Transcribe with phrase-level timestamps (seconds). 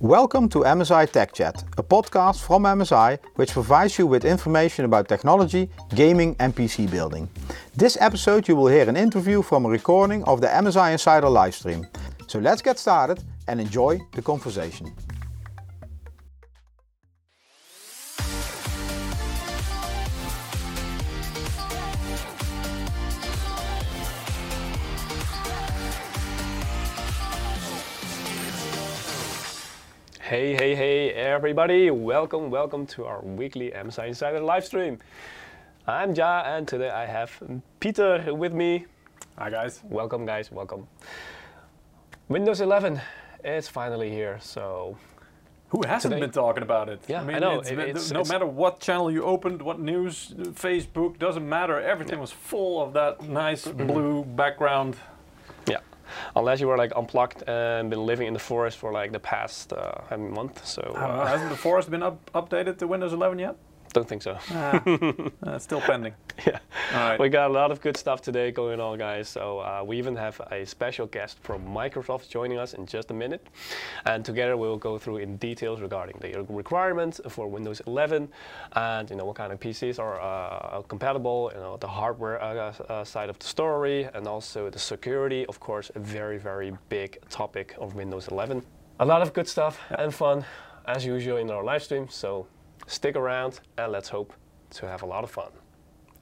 [0.00, 5.08] Welcome to MSI Tech Chat, a podcast from MSI which provides you with information about
[5.08, 7.28] technology, gaming and PC building.
[7.76, 11.86] This episode you will hear an interview from a recording of the MSI Insider livestream.
[12.28, 14.90] So let's get started and enjoy the conversation.
[30.30, 31.90] Hey, hey, hey, everybody!
[31.90, 34.98] Welcome, welcome to our weekly MSI Insider live stream.
[35.88, 37.32] I'm Ja, and today I have
[37.80, 38.86] Peter with me.
[39.36, 39.80] Hi guys.
[39.82, 40.86] Welcome, guys, welcome.
[42.28, 43.00] Windows 11
[43.44, 44.96] is finally here, so
[45.70, 47.00] Who hasn't Today- been talking about it?
[47.08, 50.34] Yeah, I know, It's it- it's- no it's- matter what channel you opened, what news,
[50.54, 51.80] Facebook, doesn't matter.
[51.80, 54.96] Everything was full of that nice blue background.
[55.66, 55.78] yeah.
[56.36, 59.72] Unless you were like unplugged and been living in the forest for like the past
[59.72, 63.56] uh, month, so know, uh, hasn't the forest been up, updated to Windows 11 yet?
[63.92, 64.38] Don't think so.
[64.50, 64.82] Ah,
[65.42, 66.14] uh, still pending.
[66.46, 66.58] yeah.
[66.94, 67.20] All right.
[67.20, 69.28] We got a lot of good stuff today going on, guys.
[69.28, 73.14] So uh, we even have a special guest from Microsoft joining us in just a
[73.14, 73.46] minute,
[74.06, 78.28] and together we will go through in details regarding the requirements for Windows 11,
[78.72, 82.72] and you know what kind of PCs are uh, compatible, you know the hardware uh,
[82.88, 85.46] uh, side of the story, and also the security.
[85.46, 88.62] Of course, a very very big topic of Windows 11.
[89.00, 90.44] A lot of good stuff and fun,
[90.86, 92.06] as usual in our live stream.
[92.10, 92.46] So
[92.90, 94.32] stick around and let's hope
[94.70, 95.50] to have a lot of fun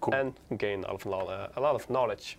[0.00, 0.14] Cool.
[0.14, 2.38] and gain a lot of, uh, a lot of knowledge.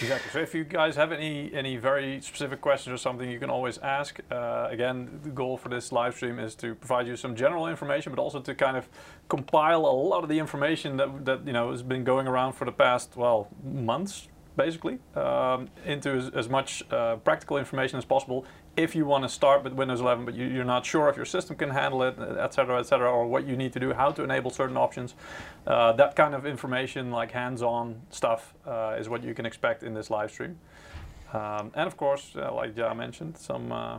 [0.00, 0.30] Exactly.
[0.32, 3.76] So if you guys have any any very specific questions or something, you can always
[3.78, 4.18] ask.
[4.30, 8.10] Uh, again, the goal for this live stream is to provide you some general information,
[8.10, 8.88] but also to kind of
[9.28, 12.64] compile a lot of the information that that you know has been going around for
[12.64, 18.44] the past well months, basically, um, into as, as much uh, practical information as possible.
[18.76, 21.24] If you want to start with Windows 11, but you, you're not sure if your
[21.24, 24.10] system can handle it, et cetera, et cetera, or what you need to do, how
[24.10, 25.14] to enable certain options,
[25.66, 29.94] uh, that kind of information, like hands-on stuff, uh, is what you can expect in
[29.94, 30.58] this live stream.
[31.32, 33.98] Um, and of course, uh, like Ja mentioned, some uh,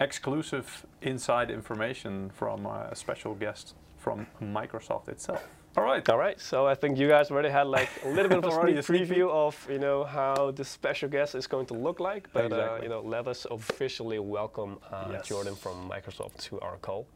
[0.00, 5.46] exclusive inside information from uh, a special guest from Microsoft itself.
[5.76, 6.08] All right.
[6.08, 8.50] All right, so I think you guys already had like a little bit of a
[8.62, 12.00] sneak a sneak preview of you know how the special guest is going to look
[12.00, 15.28] like, but uh, you know let us officially welcome uh, Yes.
[15.28, 17.06] Jordan from Microsoft to our call.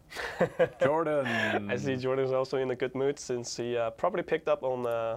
[0.82, 1.26] Jordan.
[1.70, 4.62] I see Jordan is also in a good mood since he uh, probably picked up
[4.62, 5.16] on uh,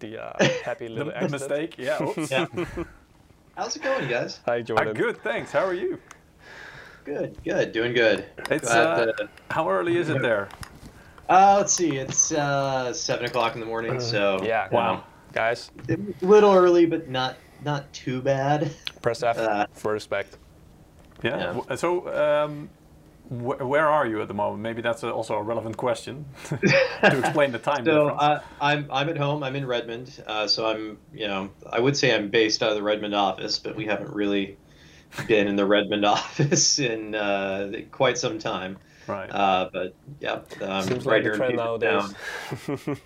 [0.00, 1.32] the uh, happy little the accident.
[1.50, 1.74] mistake.
[1.78, 2.02] Yeah.
[2.02, 2.30] Oops.
[2.30, 2.46] Yeah.
[3.56, 4.40] How's it going, guys?
[4.46, 4.94] Hi Uh, Jordan.
[4.94, 5.18] good.
[5.22, 5.52] Thanks.
[5.52, 5.98] How are you?
[7.04, 8.24] Good, good, doing good.
[8.50, 10.48] It's uh, to- how early is it there?
[11.28, 14.68] Uh, let's see, it's uh, seven o'clock in the morning, so Uh, Yeah.
[14.70, 15.04] Wow.
[15.32, 18.70] Guys, a little early, but not not too bad.
[19.02, 20.38] press F Uh, for respect.
[21.22, 21.60] Yeah.
[21.68, 21.74] Yeah.
[21.74, 22.70] So, um,
[23.28, 24.62] wh- where are you at the moment?
[24.62, 28.22] Maybe that's a, also a relevant question to explain the time So difference.
[28.22, 29.42] uh, I'm I'm at home.
[29.42, 30.22] I'm in Redmond.
[30.26, 33.58] Uh, so I'm you know I would say I'm based out of the Redmond office,
[33.58, 34.56] but we haven't really
[35.26, 38.78] been in the Redmond office in uh, quite some time.
[39.08, 39.30] Right.
[39.30, 42.14] Uh, but yeah, um, Seems like right the here trend in Puget nowadays.
[42.84, 43.00] Sound,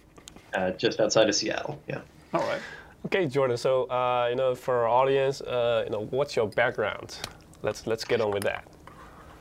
[0.54, 1.80] uh, just outside of Seattle.
[1.88, 2.00] Yeah.
[2.34, 2.60] All right.
[3.06, 3.56] Okay, Jordan.
[3.56, 7.18] So, uh, you know, for our audience, uh, you know, what's your background?
[7.62, 8.66] Let's let's get on with that.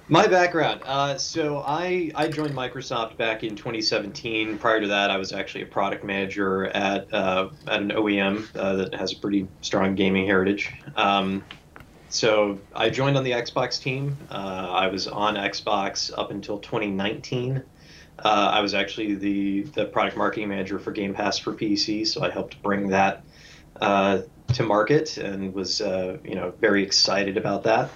[0.08, 0.82] My background.
[0.84, 4.58] Uh, so I, I joined Microsoft back in 2017.
[4.58, 8.76] Prior to that, I was actually a product manager at uh, at an OEM uh,
[8.76, 10.74] that has a pretty strong gaming heritage.
[10.98, 11.44] Um,
[12.12, 14.18] so I joined on the Xbox team.
[14.30, 14.34] Uh,
[14.70, 17.64] I was on Xbox up until 2019.
[18.20, 22.06] Uh, I was actually the the product marketing manager for Game Pass for PC.
[22.06, 23.24] So I helped bring that
[23.82, 24.20] uh,
[24.54, 27.90] to market and was uh, you know very excited about that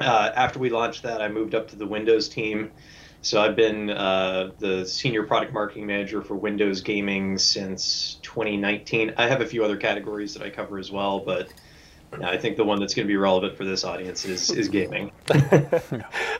[0.00, 2.70] uh, after we launched that, I moved up to the Windows team.
[3.22, 9.14] So I've been uh, the senior product marketing manager for Windows gaming since 2019.
[9.16, 11.48] I have a few other categories that I cover as well, but
[12.20, 14.68] yeah, I think the one that's going to be relevant for this audience is is
[14.68, 15.12] gaming.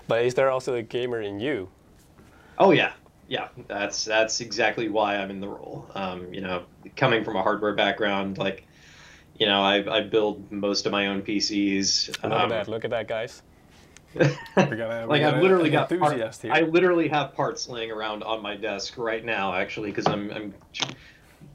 [0.08, 1.68] But is there also a gamer in you?
[2.58, 2.92] Oh yeah,
[3.28, 3.48] yeah.
[3.68, 5.88] That's that's exactly why I'm in the role.
[5.94, 6.64] Um, you know,
[6.96, 8.66] coming from a hardware background, like
[9.38, 12.08] you know, I, I build most of my own PCs.
[12.22, 12.68] Look at Um, that!
[12.68, 13.42] Look at that, guys.
[14.16, 14.22] We
[14.76, 16.52] got a, we like I've literally an got part- here.
[16.52, 20.54] I literally have parts laying around on my desk right now, actually, because I'm I'm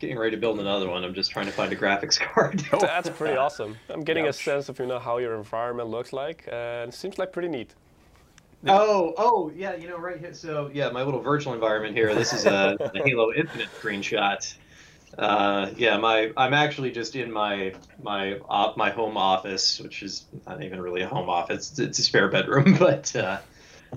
[0.02, 1.04] getting ready to build another one.
[1.04, 2.66] I'm just trying to find a graphics card.
[2.74, 2.80] Oh.
[2.82, 3.78] That's pretty awesome.
[3.90, 7.18] I'm getting a sense of you know how your environment looks like, and it seems
[7.18, 7.74] like pretty neat.
[8.68, 10.34] oh, oh, yeah, you know, right here.
[10.34, 12.14] So yeah, my little virtual environment here.
[12.14, 14.54] This is a, a Halo Infinite screenshot.
[15.18, 20.26] Uh, yeah, my I'm actually just in my my op, my home office, which is
[20.48, 21.72] not even really a home office.
[21.72, 23.40] It's, it's a spare bedroom, but uh,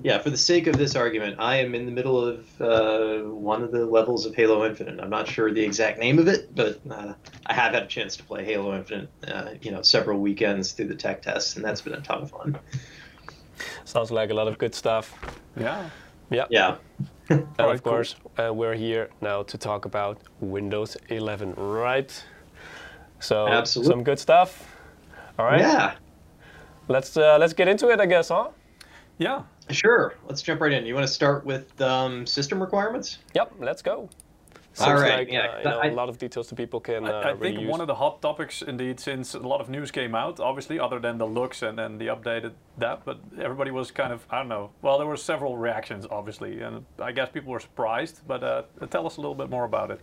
[0.03, 3.63] yeah, for the sake of this argument, I am in the middle of uh, one
[3.63, 4.99] of the levels of Halo Infinite.
[4.99, 7.13] I'm not sure the exact name of it, but uh,
[7.45, 10.87] I have had a chance to play Halo Infinite, uh, you know, several weekends through
[10.87, 12.59] the tech tests, and that's been a ton of fun.
[13.85, 15.13] Sounds like a lot of good stuff.
[15.57, 15.89] Yeah.
[16.29, 16.45] Yeah.
[16.49, 16.77] Yeah.
[17.29, 22.25] And Alright, of course, uh, we're here now to talk about Windows 11, right?
[23.19, 23.91] So Absolutely.
[23.91, 24.75] some good stuff.
[25.39, 25.59] All right.
[25.59, 25.95] Yeah.
[26.87, 28.49] Let's uh, let's get into it, I guess, huh?
[29.17, 29.43] Yeah.
[29.71, 30.15] Sure.
[30.27, 30.85] Let's jump right in.
[30.85, 33.17] You want to start with um, system requirements?
[33.33, 33.53] Yep.
[33.59, 34.09] Let's go.
[34.77, 36.81] All Seems right, Like, yeah, uh, you know, I- a lot of details that people
[36.81, 37.71] can uh, I, I think use.
[37.71, 40.99] one of the hot topics, indeed, since a lot of news came out, obviously, other
[40.99, 44.49] than the looks and, and the updated that, but everybody was kind of, I don't
[44.49, 44.71] know.
[44.81, 49.07] Well, there were several reactions, obviously, and I guess people were surprised, but uh, tell
[49.07, 50.01] us a little bit more about it.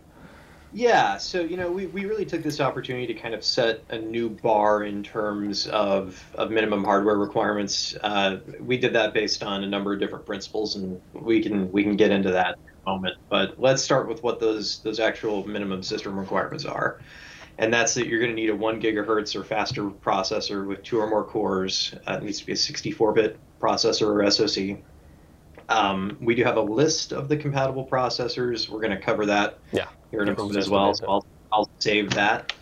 [0.73, 3.99] Yeah, so you know, we, we really took this opportunity to kind of set a
[3.99, 7.95] new bar in terms of, of minimum hardware requirements.
[8.01, 11.83] Uh, we did that based on a number of different principles, and we can we
[11.83, 13.17] can get into that in a moment.
[13.29, 16.99] But let's start with what those those actual minimum system requirements are,
[17.59, 20.99] and that's that you're going to need a one gigahertz or faster processor with two
[20.99, 21.93] or more cores.
[22.07, 24.83] Uh, it needs to be a 64-bit processor or SoC.
[25.69, 28.67] Um, we do have a list of the compatible processors.
[28.67, 29.87] We're going to cover that Yeah.
[30.13, 30.93] Here in a moment as well.
[30.93, 32.53] So I'll, I'll save that.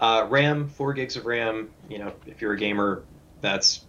[0.00, 1.70] Uh, RAM, four gigs of RAM.
[1.88, 3.04] You know, if you're a gamer,
[3.40, 3.86] that's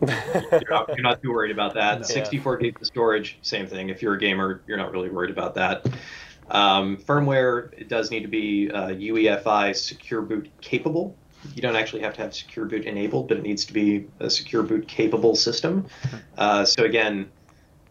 [0.00, 2.00] you're, not, you're not too worried about that.
[2.00, 2.06] No.
[2.06, 3.90] 64 gigs of storage, same thing.
[3.90, 5.86] If you're a gamer, you're not really worried about that.
[6.50, 11.14] Um, firmware, it does need to be uh, UEFI secure boot capable.
[11.54, 14.30] You don't actually have to have secure boot enabled, but it needs to be a
[14.30, 15.86] secure boot capable system.
[16.38, 17.30] Uh, so again,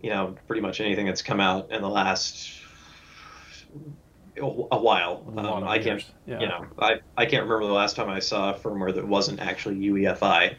[0.01, 2.61] you know, pretty much anything that's come out in the last
[4.41, 5.23] a while.
[5.35, 6.39] A Um, I can't, yeah.
[6.39, 9.75] you know, I, I can't remember the last time I saw firmware that wasn't actually
[9.75, 10.55] UEFI.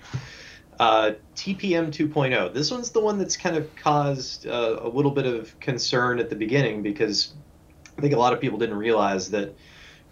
[0.79, 2.37] Uh, TPM 2.0.
[2.37, 6.19] oh, This one's the one that's kind of caused uh, a little bit of concern
[6.19, 7.35] at the beginning because
[7.97, 9.55] I think a lot of people didn't realize that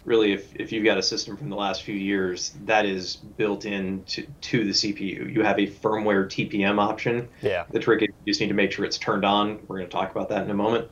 [0.05, 3.65] really if, if you've got a system from the last few years, that is built
[3.65, 5.33] into to the CPU.
[5.33, 7.27] You have a firmware TPM option.
[7.41, 7.65] Yeah.
[7.71, 9.59] The trick is you just need to make sure it's turned on.
[9.67, 10.89] We're going to talk about that in a moment.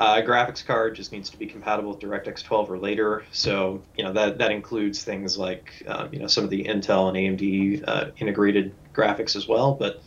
[0.00, 3.24] Uh, graphics card just needs to be compatible with DirectX 12 or later.
[3.30, 7.08] So you know that that includes things like um, you know some of the Intel
[7.08, 9.74] and AMD uh, integrated graphics as well.
[9.74, 10.02] But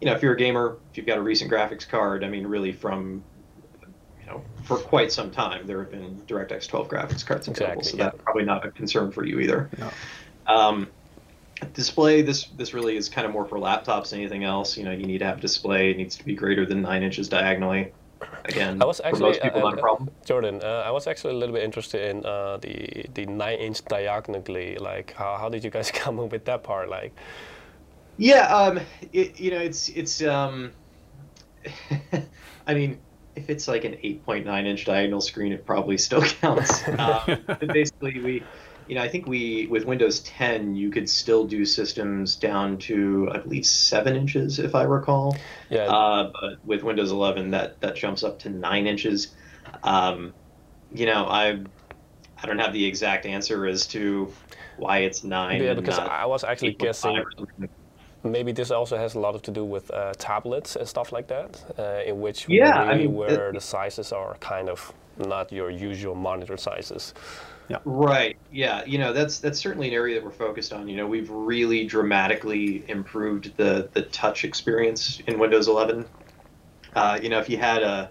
[0.00, 2.46] you know if you're a gamer, if you've got a recent graphics card, I mean
[2.46, 3.22] really from
[4.20, 7.80] you know for quite some time there have been DirectX 12 graphics cards available.
[7.80, 8.04] Exactly, so yeah.
[8.04, 9.68] that's probably not a concern for you either.
[9.78, 9.90] No.
[10.46, 10.88] Um,
[11.74, 14.76] display this this really is kind of more for laptops than anything else.
[14.76, 15.90] You know you need to have a display.
[15.90, 17.92] It needs to be greater than nine inches diagonally.
[18.44, 20.10] Again, I was for actually, most people uh, not a problem.
[20.24, 23.84] Jordan, uh, I was actually a little bit interested in uh, the the nine inch
[23.86, 24.76] diagonally.
[24.76, 26.88] Like, how, how did you guys come up with that part?
[26.88, 27.14] Like,
[28.16, 28.80] Yeah, um,
[29.12, 30.72] it, you know, it's it's um,
[32.66, 32.98] I mean,
[33.36, 36.86] if it's like an 8.9 inch diagonal screen, it probably still counts.
[36.98, 38.42] um, basically, we,
[38.88, 43.28] you know, I think we with Windows 10, you could still do systems down to
[43.32, 45.36] I believe seven inches, if I recall.
[45.70, 49.34] yeah, Uh, but with Windows 11, that that jumps up to nine inches.
[49.82, 50.34] Um,
[50.92, 51.60] you know, I
[52.42, 54.32] I don't have the exact answer as to
[54.76, 55.62] why it's nine.
[55.62, 57.22] yeah, because I was actually guessing
[58.24, 61.26] maybe this also has a lot of to do with uh, tablets and stuff like
[61.28, 65.52] that, uh, in which Yeah, I mean, where it- the sizes are kind of not
[65.52, 67.14] your usual monitor sizes.
[67.84, 68.36] Right.
[68.50, 68.84] Yeah.
[68.84, 70.88] You know, that's that's certainly an area that we're focused on.
[70.88, 76.06] You know, we've really dramatically improved the the touch experience in Windows 11.
[76.94, 78.10] Uh, you know, if you had a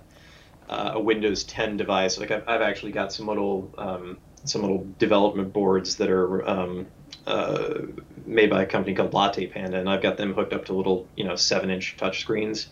[0.71, 5.53] a Windows 10 device, like I've, I've actually got some little um, some little development
[5.53, 6.87] boards that are um,
[7.27, 7.81] uh,
[8.25, 11.23] made by a company called LattePanda, and I've got them hooked up to little you
[11.23, 12.67] know seven inch touch screens,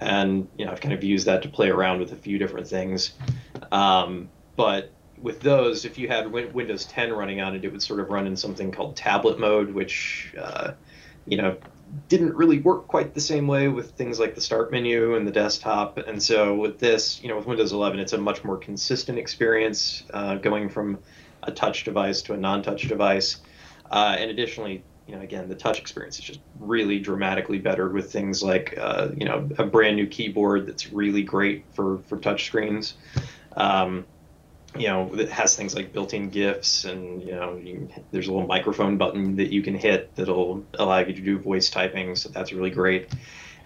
[0.00, 2.66] and you know I've kind of used that to play around with a few different
[2.66, 3.12] things.
[3.70, 7.82] Um, but with those, if you had Win- Windows 10 running on it, it would
[7.82, 10.72] sort of run in something called tablet mode, which uh,
[11.24, 11.56] you know
[12.08, 15.32] didn't really work quite the same way with things like the start menu and the
[15.32, 15.98] desktop.
[15.98, 20.02] And so with this, you know, with Windows 11, it's a much more consistent experience
[20.12, 20.98] uh, going from
[21.44, 23.38] a touch device to a non-touch device.
[23.88, 28.10] Uh, and additionally, you know, again, the touch experience is just really dramatically better with
[28.10, 32.46] things like, uh, you know, a brand new keyboard that's really great for for touch
[32.46, 32.94] screens.
[33.56, 34.06] Um,
[34.78, 38.32] you know, it has things like built-in GIFs, and you know, you can, there's a
[38.32, 42.16] little microphone button that you can hit that'll allow you to do voice typing.
[42.16, 43.08] So that's really great.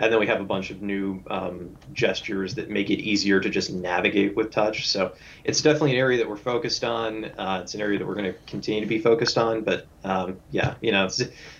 [0.01, 3.51] And then we have a bunch of new um, gestures that make it easier to
[3.51, 4.89] just navigate with touch.
[4.89, 5.13] So
[5.45, 7.27] it's definitely an area that we're focused on.
[7.27, 9.63] Uh, it's an area that we're going to continue to be focused on.
[9.63, 11.07] But um, yeah, you know,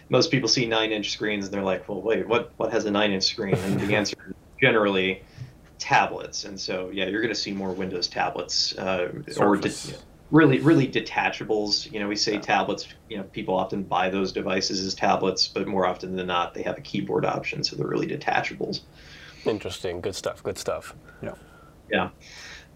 [0.09, 2.53] most people see nine-inch screens and they're like, "Well, wait, what?
[2.57, 4.17] What has a nine-inch screen?" And the answer,
[4.59, 5.23] generally
[5.81, 9.73] tablets, and so yeah, you're going to see more Windows tablets uh, or de-
[10.31, 11.91] really really detachables.
[11.93, 12.87] You know, we say tablets.
[13.09, 16.63] You know, people often buy those devices as tablets, but more often than not, they
[16.63, 18.83] have a keyboard option, so they're really detachables.
[19.45, 20.01] Interesting.
[20.01, 20.43] Good stuff.
[20.43, 20.95] Good stuff.
[21.23, 21.35] Yeah.
[21.91, 22.11] Yeah.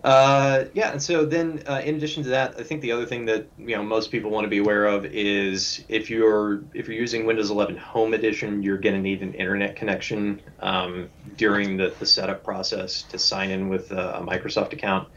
[0.04, 3.25] Uh, yeah, and so then, uh, in addition to that, I think the other thing
[3.25, 6.99] that you know most people want to be aware of is if you're if you're
[6.99, 11.08] using Windows 11 Home Edition, you're going to need an internet connection um,
[11.38, 15.08] during the, the setup process to sign in with a, Microsoft account.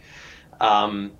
[0.61, 1.11] Um,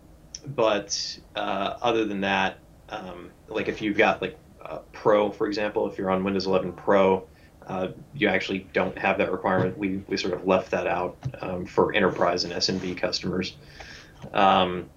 [0.45, 5.91] but uh, other than that, um, like if you've got like uh, Pro, for example,
[5.91, 7.27] if you're on Windows 11 Pro,
[7.67, 9.77] uh, you actually don't have that requirement.
[9.77, 13.55] We, we sort of left that out um, for enterprise and SMB customers.
[14.33, 14.89] Um,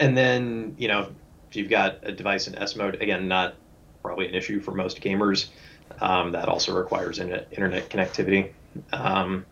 [0.00, 1.08] and then, you know,
[1.50, 3.54] if you've got a device in S mode, again, not
[4.02, 5.48] probably an issue for most gamers.
[6.00, 8.52] Um, that also requires internet, connectivity.
[8.92, 9.44] Um,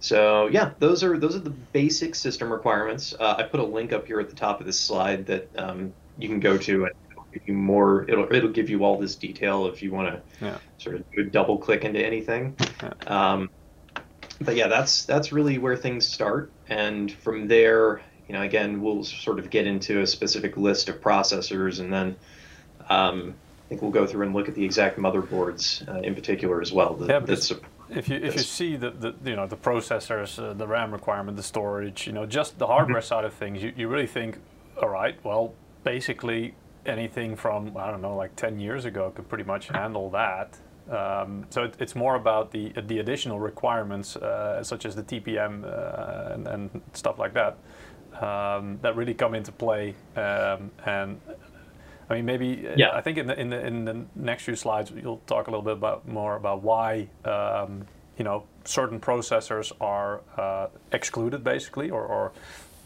[0.00, 3.14] so yeah, those are those are the basic system requirements.
[3.18, 5.92] Uh, I put a link up here at the top of this slide that um,
[6.18, 6.94] you can go to and
[7.32, 8.04] give you more.
[8.08, 10.58] It'll it'll give you all this detail if you want to Yeah.
[10.78, 12.56] sort of double click into anything.
[12.82, 12.92] Yeah.
[13.06, 13.50] Um,
[14.40, 19.04] but yeah, that's that's really where things start, and from there, you know, again, we'll
[19.04, 22.16] sort of get into a specific list of processors, and then
[22.88, 23.34] um,
[23.64, 26.72] I think we'll go through and look at the exact motherboards uh, in particular as
[26.72, 26.96] well.
[27.08, 27.60] Yeah, that
[27.90, 31.36] if you if you see the, the you know the processors, uh, the RAM requirement,
[31.36, 33.06] the storage, you know, just the hardware Mm-hmm.
[33.06, 34.38] side of things, you, you really think,
[34.80, 36.54] all right, well, basically
[36.86, 40.56] anything from I don't know, like 10 years ago could pretty much handle that.
[40.90, 45.64] Um, so it, it's more about the the additional requirements, uh, such as the TPM
[45.64, 47.56] uh, and, and stuff like that,
[48.20, 49.94] um, that really come into play.
[50.16, 51.20] Um, and
[52.10, 52.90] I mean, maybe uh, Yeah.
[52.92, 55.64] I think in the in the in the next few slides you'll talk a little
[55.64, 57.86] bit about more about why um,
[58.18, 62.32] you know certain processors are uh, excluded basically, or, or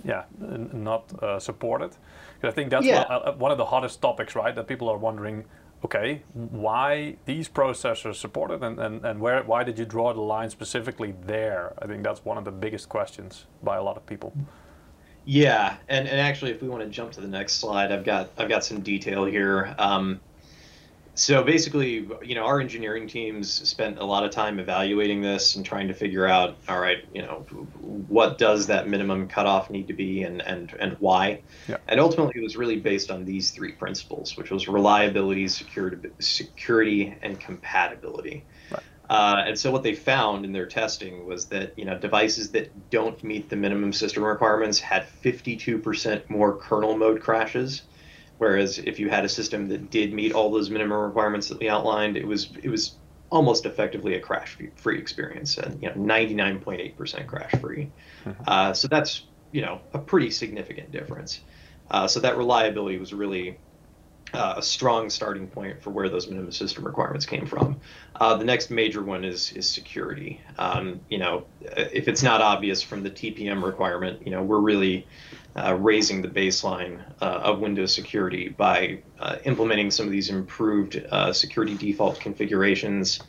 [0.05, 1.93] yeah, not uh, supported.
[2.41, 3.09] 'Cause I think that's Yeah.
[3.09, 4.55] one, uh, one of the hottest topics, right?
[4.55, 5.45] That people are wondering.
[5.85, 10.49] Okay, why these processors supported, and, and, and where why did you draw the line
[10.49, 11.75] specifically there?
[11.81, 14.33] I think that's one of the biggest questions by a lot of people.
[15.27, 18.31] Yeah, and, and actually, if we want to jump to the next slide, I've got
[18.39, 19.75] I've got some detail here.
[19.79, 20.21] Um,
[21.17, 25.65] so basically, you know, our engineering teams spent a lot of time evaluating this and
[25.65, 27.47] trying to figure out, all right, you know,
[28.09, 31.41] what does that minimum cutoff need to be, and and and why.
[31.69, 31.79] Yeah.
[31.89, 37.17] And ultimately, it was really based on these three principles, which was reliability, security, security,
[37.23, 38.45] and compatibility.
[38.71, 38.83] Right.
[39.09, 42.91] Uh, and so what they found in their testing was that you know devices that
[42.91, 47.83] don't meet the minimum system requirements had 52% more kernel mode crashes,
[48.39, 51.69] whereas if you had a system that did meet all those minimum requirements that we
[51.69, 52.95] outlined, it was it was
[53.31, 57.91] almost effectively a crash free experience, and you know 99.8% crash free.
[58.47, 61.41] Uh, so that's you know a pretty significant difference.
[61.91, 63.59] Uh, so that reliability was really
[64.33, 67.81] uh, a strong starting point for where those minimum system requirements came from.
[68.17, 70.41] Uh, the next major one is is security.
[70.59, 75.07] Um, you know, if it's not obvious from the TPM requirement, you know, we're really
[75.57, 81.05] uh, raising the baseline uh, of Windows security by uh, implementing some of these improved
[81.11, 83.21] uh, security default configurations,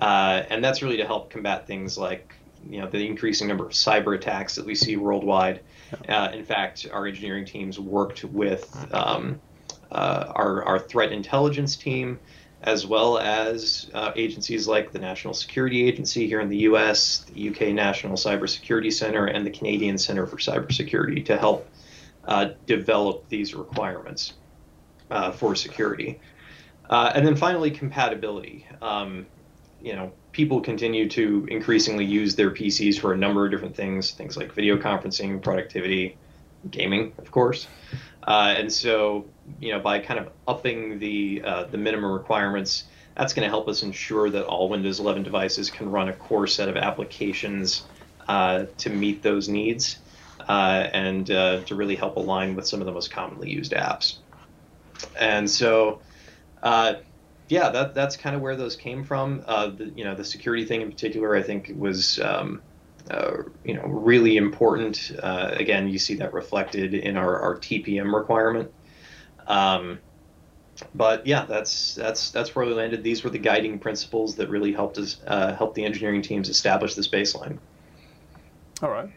[0.00, 2.34] uh, and that's really to help combat things like
[2.68, 5.60] you know the increasing number of cyber attacks that we see worldwide.
[6.08, 9.40] Uh, in fact, our engineering teams worked with um,
[9.90, 12.18] uh, our, our threat intelligence team,
[12.66, 17.48] as well as uh, agencies like the National Security Agency here in the US, the
[17.48, 21.70] UK National Cybersecurity Center, and the Canadian Center for Cybersecurity to help
[22.24, 24.34] uh, develop these requirements
[25.12, 26.18] uh, for security.
[26.90, 28.66] Uh, and then finally, compatibility.
[28.82, 29.26] Um,
[29.80, 34.10] you know, people continue to increasingly use their PCs for a number of different things,
[34.10, 36.16] things like video conferencing, productivity,
[36.70, 37.68] gaming, of course.
[38.26, 39.24] Uh, and so,
[39.60, 42.84] you know, by kind of upping the uh, the minimum requirements,
[43.16, 46.46] that's going to help us ensure that all Windows 11 devices can run a core
[46.46, 47.84] set of applications
[48.28, 49.98] uh, to meet those needs,
[50.48, 54.16] uh, and uh, to really help align with some of the most commonly used apps.
[55.18, 56.00] And so,
[56.64, 56.94] uh,
[57.48, 59.42] yeah, that that's kind of where those came from.
[59.46, 62.18] The, you know, the security thing in particular, I think was.
[62.18, 62.60] Um,
[63.10, 65.12] uh, you know, really important.
[65.22, 68.70] Uh, again, you see that reflected in our, our TPM requirement.
[69.46, 69.98] Um,
[70.94, 73.02] but yeah, that's that's that's where we landed.
[73.02, 76.94] These were the guiding principles that really helped us uh, help the engineering teams establish
[76.94, 77.58] this baseline.
[78.82, 79.08] All right.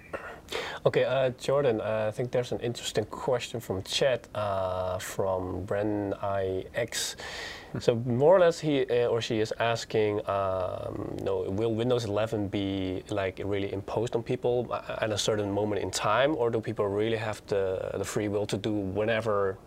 [0.86, 6.14] Okay, uh, Jordan, uh, I think there's an interesting question from chat uh, from Bren
[6.74, 7.16] IX.
[7.80, 12.06] So more or less, he uh, or she is asking, um, you know, will Windows
[12.06, 16.60] 11 be like really imposed on people at a certain moment in time, or do
[16.62, 19.58] people really have the the free will to do whenever?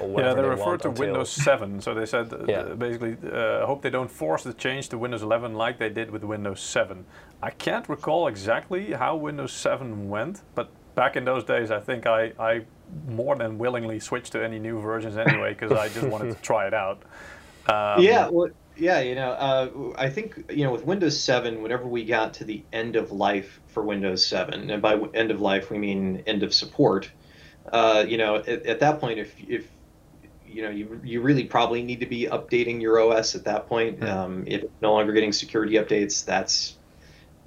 [0.00, 1.80] Yeah, they, they referred to Windows 7.
[1.80, 2.62] So they said, uh, Yeah.
[2.74, 6.22] basically, uh, hope they don't force the change to Windows 11 like they did with
[6.24, 7.04] Windows 7.
[7.42, 12.06] I can't recall exactly how Windows 7 went, but back in those days, I think
[12.06, 12.62] I, I
[13.08, 16.66] more than willingly switched to any new versions anyway because I just wanted to try
[16.66, 17.02] it out.
[17.68, 21.86] Um, yeah, well, yeah, you know, uh, I think you know with Windows 7, whenever
[21.86, 25.70] we got to the end of life for Windows 7, and by end of life
[25.70, 27.10] we mean end of support.
[27.72, 29.68] Uh, you know, at, at that point, if if
[30.52, 34.02] you know you you really probably need to be updating your OS at that point.
[34.02, 36.76] Um, if no longer getting security updates, that's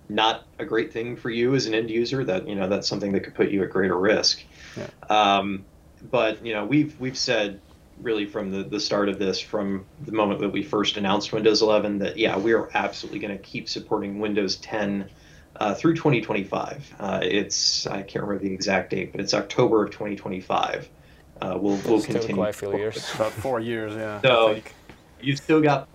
[0.09, 2.23] not a great thing for you as an end user.
[2.23, 4.43] That you know that's something that could put you at greater risk.
[4.77, 4.87] Yeah.
[5.09, 5.65] Um,
[6.09, 7.59] but you know we've we've said
[8.01, 11.61] really from the, the start of this, from the moment that we first announced Windows
[11.61, 15.09] 11, that yeah, we are absolutely going to keep supporting Windows 10
[15.57, 16.95] uh, through 2025.
[16.99, 20.89] Uh, it's I can't remember the exact date, but it's October of 2025.
[21.41, 22.35] Uh, we'll we'll Still continue.
[22.35, 23.13] quite a few years.
[23.15, 24.21] About four years, yeah.
[24.21, 24.73] So- I think.
[25.21, 25.87] You've still got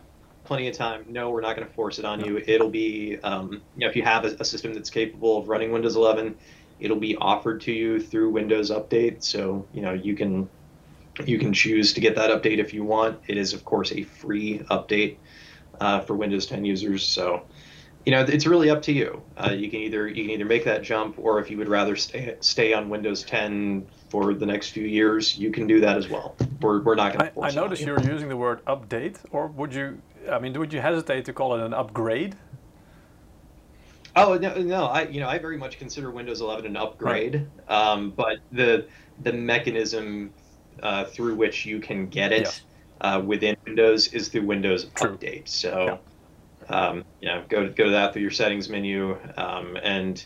[0.44, 1.04] plenty of time.
[1.08, 2.42] No, we're not going to force it on you.
[2.44, 5.70] It'll be um, you know if you have a, a system that's capable of running
[5.70, 6.36] Windows 11,
[6.80, 9.22] it'll be offered to you through Windows Update.
[9.22, 10.48] So you know you can
[11.24, 13.20] you can choose to get that update if you want.
[13.26, 15.16] It is of course a free update
[15.80, 17.06] uh, for Windows 10 users.
[17.06, 17.46] So
[18.04, 19.22] you know it's really up to you.
[19.36, 21.96] Uh, you can either you can either make that jump, or if you would rather
[21.96, 26.08] stay stay on Windows 10 for the next few years, you can do that as
[26.08, 26.34] well.
[26.60, 27.94] We're, we're not going I, to I force it on noticed you.
[27.94, 30.00] are using the word update, or would you?
[30.30, 32.36] I mean, would you hesitate to call it an upgrade?
[34.16, 38.10] Oh no, no, I you know I very much consider Windows 11 an upgrade, um,
[38.10, 38.86] but the
[39.22, 40.32] the mechanism
[40.82, 42.62] uh, through which you can get it Yes.
[43.00, 45.16] uh, within Windows is through Windows True.
[45.16, 45.48] Update.
[45.48, 46.00] So,
[46.68, 50.24] um, you know, go go to that through your settings menu, um, and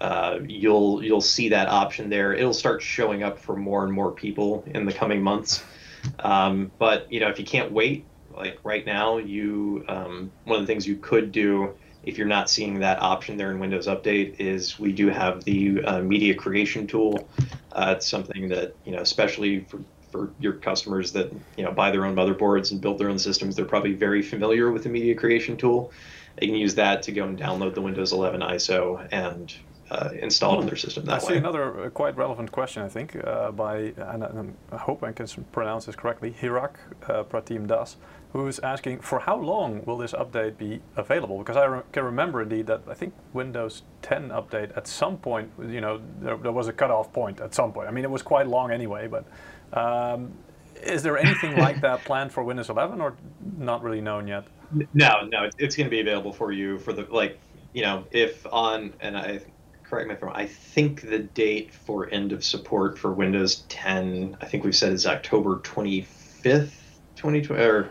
[0.00, 2.32] uh, you'll you'll see that option there.
[2.32, 5.64] It'll start showing up for more and more people in the coming months.
[6.18, 10.66] Um, but you know, if you can't wait, like right now, you um, one of
[10.66, 14.40] the things you could do if you're not seeing that option there in Windows Update
[14.40, 17.28] is we do have the uh, media creation tool.
[17.72, 21.90] Uh, it's something that you know, especially for for your customers that you know buy
[21.90, 25.14] their own motherboards and build their own systems, they're probably very familiar with the media
[25.14, 25.92] creation tool.
[26.36, 29.54] They can use that to go and download the Windows 11 ISO and
[29.90, 32.82] uh, install it on their system that I that see another uh, quite relevant question,
[32.82, 36.76] I think, uh, by, and, and I hope I can pronounce this correctly, Hirak
[37.08, 37.96] uh, Pratim Das,
[38.32, 41.38] who is asking, for how long will this update be available?
[41.38, 45.50] Because I re- can remember indeed that I think Windows 10 update at some point,
[45.60, 47.88] you know, there, there was a cutoff point at some point.
[47.88, 49.26] I mean, it was quite long anyway, but
[49.78, 50.32] um,
[50.82, 53.14] is there anything like that planned for Windows 11 or
[53.58, 54.44] not really known yet?
[54.94, 57.38] No, no, it's, it's going to be available for you for the like,
[57.74, 59.40] you know, if on and I
[59.84, 60.36] correct me if I'm wrong.
[60.38, 64.92] I think the date for end of support for Windows 10, I think we've said
[64.92, 66.72] is October 25th,
[67.16, 67.90] 2020, or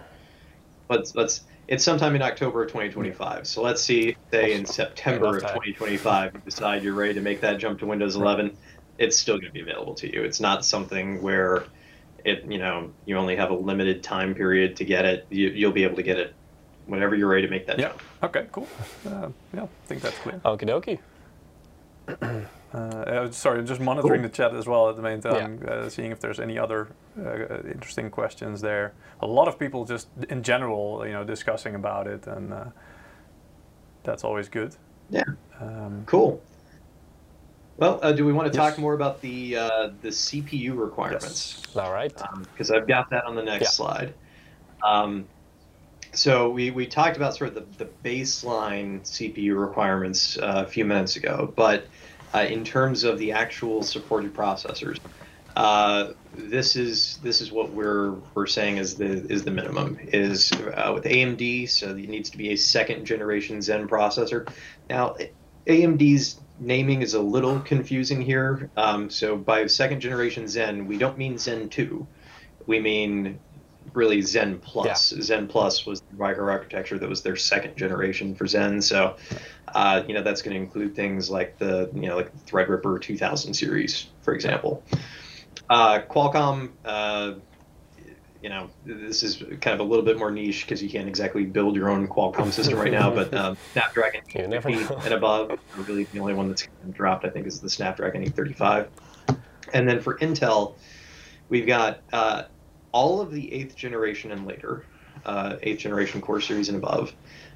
[0.92, 1.42] let's let's.
[1.68, 3.48] It's sometime in October of 2025.
[3.48, 7.60] So let's see, say in September of 2025, you decide you're ready to make that
[7.60, 8.58] jump to Windows 11.
[8.98, 10.22] It's still going to be available to you.
[10.22, 11.64] It's not something where
[12.26, 15.28] it, you know, you only have a limited time period to get it.
[15.30, 16.36] You, you'll be able to get it
[16.88, 18.02] whenever you're ready to make that jump.
[18.02, 18.28] Yeah.
[18.28, 18.36] jump.
[18.36, 18.68] Okay, cool.
[19.08, 20.42] Uh, yeah, I think that's clear.
[20.44, 21.00] Okie dokie.
[22.74, 24.30] Uh, uh, sorry, I'm just monitoring Cool.
[24.30, 26.88] the chat as well at the meantime, uh, seeing if there's any other
[27.20, 28.94] uh, interesting questions there.
[29.20, 32.64] A lot of people just in general, you know, discussing about it, and uh,
[34.04, 34.74] that's always good.
[35.10, 35.24] Yeah.
[35.60, 36.42] Um, Cool.
[37.76, 38.70] Well, uh, do we want to Yes.
[38.72, 41.62] talk more about the uh, the CPU requirements?
[41.68, 41.76] yes.
[41.76, 42.14] All right.
[42.54, 43.70] because I've got that on the next Yeah.
[43.70, 44.14] slide.
[44.86, 45.26] Um,
[46.14, 50.86] so we, we talked about sort of the, the baseline CPU requirements uh, a few
[50.86, 51.88] minutes ago, but
[52.34, 55.00] uh, in terms of the actual supported processors,
[55.56, 60.52] uh, this is this is what we're we're saying is the is the minimum is
[60.54, 61.70] uh, with AMD.
[61.70, 64.50] So it needs to be a second generation Zen processor.
[64.90, 65.18] Now,
[65.68, 68.70] AMD's naming is a little confusing here.
[68.78, 72.08] Um, so by second generation Zen, we don't mean Zen 2.
[72.68, 73.40] We mean
[73.94, 75.10] really Zen Plus.
[75.10, 78.82] Zen Plus was the microarchitecture that was their second generation for Zen.
[78.82, 79.18] So,
[79.70, 83.54] uh, you know, that's going to include things like the, you know, like Threadripper 2000
[83.54, 84.84] series, for example.
[85.70, 87.34] Uh, Qualcomm, uh,
[88.42, 91.46] you know, this is kind of a little bit more niche because you can't exactly
[91.46, 96.20] build your own Qualcomm system right now, but um, Snapdragon 850 and above, really the
[96.20, 98.90] only one that's dropped, I think, is the Snapdragon 835.
[99.74, 100.74] And then for Intel,
[101.50, 102.44] we've got uh,
[102.92, 104.86] all of the eighth generation and later.
[105.26, 107.14] uh, eighth generation core series and above.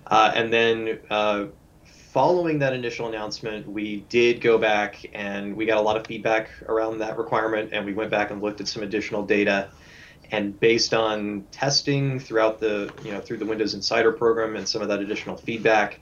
[0.07, 1.45] Uh, and then uh,
[1.85, 6.49] following that initial announcement, we did go back and we got a lot of feedback
[6.67, 9.69] around that requirement, and we went back and looked at some additional data.
[10.31, 14.81] And based on testing throughout the, you know, through the Windows Insider program and some
[14.81, 15.99] of that additional feedback,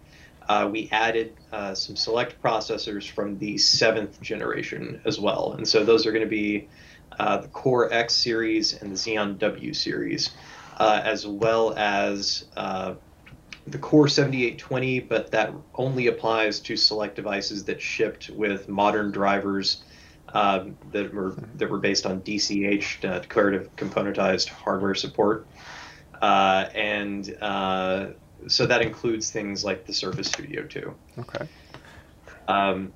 [0.48, 5.54] uh, we added uh, some select processors from the seventh generation as well.
[5.58, 6.70] And so those are going to be
[7.20, 10.32] uh, the Core X series and the Xeon W series,
[10.78, 12.96] uh, as well as uh,
[13.68, 19.84] the Core 7820, but that only applies to select devices that shipped with modern drivers
[20.34, 25.48] um, that were that were based on DCH, uh, declarative componentized hardware support,
[26.22, 28.08] uh, and uh,
[28.48, 30.96] so that includes things like the Surface Studio 2.
[31.20, 31.48] Okay.
[32.48, 32.92] Um,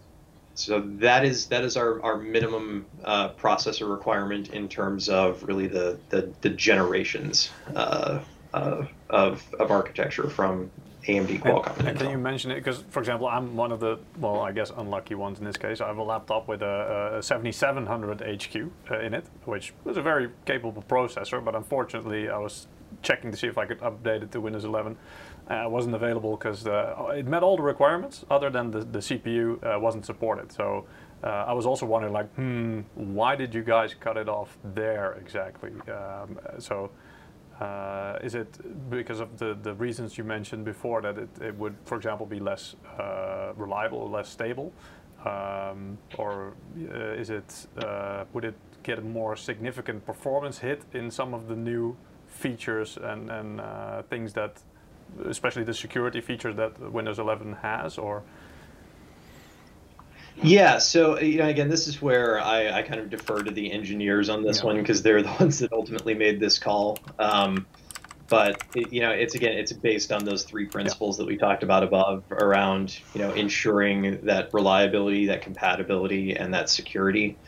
[0.58, 5.68] so that is that is our, our minimum uh, processor requirement in terms of really
[5.68, 8.20] the the, the generations uh,
[8.54, 10.72] uh, of of architecture from
[11.08, 12.56] AMD, Qualcomm, and, and can you mention it?
[12.56, 15.80] Because, for example, I'm one of the, well, I guess unlucky ones in this case.
[15.80, 20.02] I have a laptop with a, a 7700 HQ uh, in it, which was a
[20.02, 22.68] very capable processor, but unfortunately, I was
[23.04, 24.98] checking to see if I could update it to Windows 11.
[25.50, 29.64] Uh, wasn't available because uh, it met all the requirements, other than the, the CPU
[29.64, 30.52] uh, wasn't supported.
[30.52, 30.86] So
[31.24, 35.14] uh, I was also wondering, like, hmm, why did you guys cut it off there
[35.14, 35.72] exactly?
[35.90, 36.92] Um, so.
[37.60, 38.56] Uh, is it
[38.92, 42.40] because of the, the reasons you mentioned before that it, it would, for example, be
[42.40, 44.72] less uh, reliable, less stable?
[45.26, 47.66] Um, or is it,
[48.32, 53.32] would it get a more significant performance hit in some of the new features and,
[53.32, 53.60] and
[54.08, 54.62] things that,
[55.26, 57.98] especially the security features that Windows 11 has?
[57.98, 58.24] Or
[60.36, 63.72] Yeah, so you know, again, this is where I, I kind of defer to the
[63.72, 64.64] engineers on this Yeah.
[64.64, 67.04] one because they're the ones that ultimately made this call.
[67.20, 67.68] Um,
[68.30, 71.64] but it, you know, it's again, it's based on those three principles that we talked
[71.64, 77.40] about above around you know ensuring that reliability, that compatibility, and that security.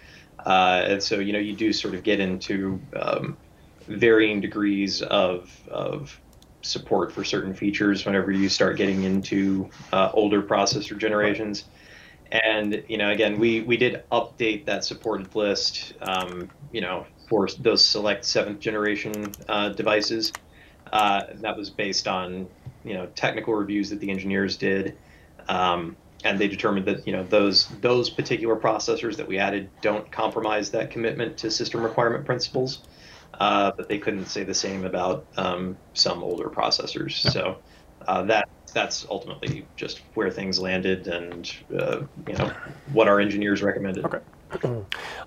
[0.45, 3.39] Uh, and so you know, you do sort of get into um,
[3.87, 6.19] varying degrees of of
[6.61, 11.65] support for certain features whenever you start getting into uh, older processor generations.
[12.31, 17.47] And you know, again, we we did update that supported list, um, you know, for
[17.59, 20.31] those select seventh generation uh, devices.
[20.91, 22.47] Uh, that was based on
[22.83, 24.97] you know technical reviews that the engineers did,
[25.47, 30.11] um, and they determined that you know those those particular processors that we added don't
[30.11, 32.83] compromise that commitment to system requirement principles.
[33.35, 37.13] Uh, but they couldn't say the same about um, some older processors.
[37.13, 37.57] So
[38.07, 42.51] uh, that that's ultimately just where things landed and uh, you know
[42.93, 44.05] what our engineers recommended.
[44.05, 44.19] okay,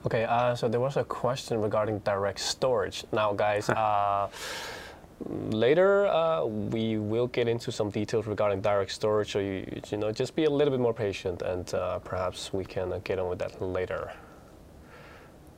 [0.07, 3.05] Okay, uh, so there was a question regarding direct storage.
[3.13, 4.29] Now, guys, uh,
[5.51, 9.33] later uh, we will get into some details regarding direct storage.
[9.33, 12.65] So you, you know, just be a little bit more patient, and uh, perhaps we
[12.65, 14.13] can uh, get on with that later.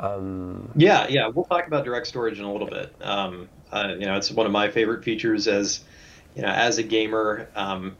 [0.00, 2.94] Um, Yeah, yeah, we'll talk about direct storage in a little bit.
[3.00, 5.80] Um, uh, you know, it's one of my favorite features as
[6.34, 7.48] you know as a gamer.
[7.54, 7.96] Um,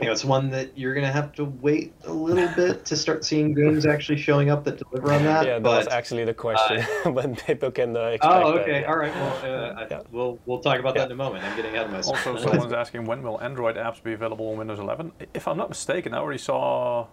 [0.00, 3.24] you know, it's one that you're gonna have to wait a little bit to start
[3.24, 5.44] seeing games actually showing up that deliver on that.
[5.44, 6.82] yeah, that but was actually the question.
[7.14, 8.86] when people can uh, expect oh, that, okay, yeah.
[8.86, 9.12] all right.
[9.14, 10.02] Well, uh, I- Yeah.
[10.12, 11.44] we'll we'll talk about that in a moment.
[11.44, 12.24] I'm getting ahead of myself.
[12.26, 15.12] Also, someone's asking when will Android apps be available on Windows 11?
[15.34, 17.08] If I'm not mistaken, I already saw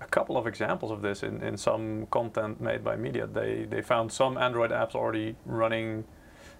[0.00, 3.26] a couple of examples of this in, in some content made by media.
[3.26, 6.04] They they found some Android apps already running.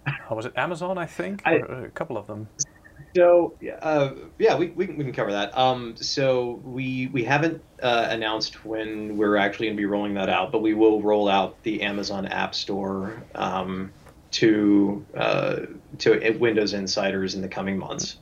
[0.05, 0.97] How was it Amazon?
[0.97, 2.47] I think I- Or a couple of them.
[3.15, 5.57] So uh, yeah, we, we, can, we can cover that.
[5.57, 10.29] Um, so we we haven't uh, announced when we're actually going to be rolling that
[10.29, 13.91] out, but we will roll out the Amazon App Store um,
[14.31, 15.61] to uh,
[15.99, 18.17] to Windows insiders in the coming months.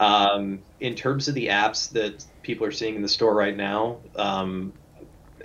[0.00, 3.98] Um, in terms of the apps that people are seeing in the store right now,
[4.16, 4.72] um,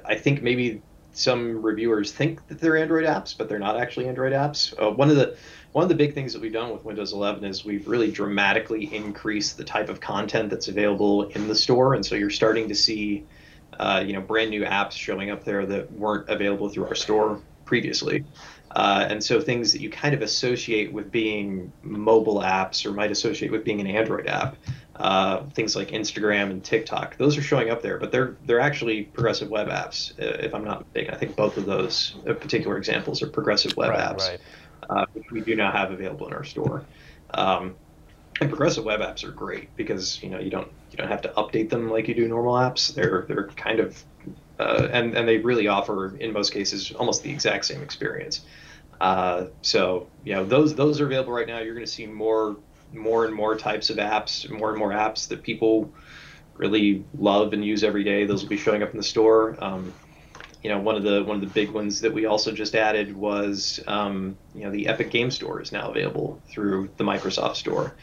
[0.05, 4.31] I think maybe some reviewers think that they're Android apps, but they're not actually Android
[4.31, 4.73] apps.
[4.81, 5.37] Uh, one of the
[5.73, 8.95] one of the big things that we've done with Windows 11 is we've really dramatically
[8.95, 12.75] increased the type of content that's available in the store, and so you're starting to
[12.75, 13.25] see,
[13.77, 17.41] uh, you know, brand new apps showing up there that weren't available through our store
[17.65, 18.23] previously.
[18.75, 23.09] Uh, and so things that you kind of associate with being mobile apps or might
[23.09, 24.57] associate with being an Android app,
[24.97, 29.03] uh, things like Instagram and TikTok, those are showing up there, but they're they're actually
[29.03, 31.13] progressive web apps, uh, if I'm not mistaken.
[31.13, 34.39] I think both of those uh, particular examples are progressive web right, apps right.
[34.89, 36.83] uh, which we do now have available in our store.
[37.33, 37.75] Um,
[38.41, 41.29] and progressive web apps are great because you know you don't you don't have to
[41.37, 42.93] update them like you do normal apps.
[42.93, 44.03] They're they're kind of
[44.59, 48.41] uh, and and they really offer in most cases almost the exact same experience.
[49.01, 51.59] Uh, so you know those those are available right now.
[51.59, 52.55] You're going to see more
[52.93, 55.91] more and more types of apps, more and more apps that people
[56.55, 58.25] really love and use every day.
[58.25, 59.57] Those will be showing up in the store.
[59.59, 59.93] Um,
[60.63, 63.15] you know, one of the one of the big ones that we also just added
[63.15, 67.93] was um, you know the Epic Game Store is now available through the Microsoft Store.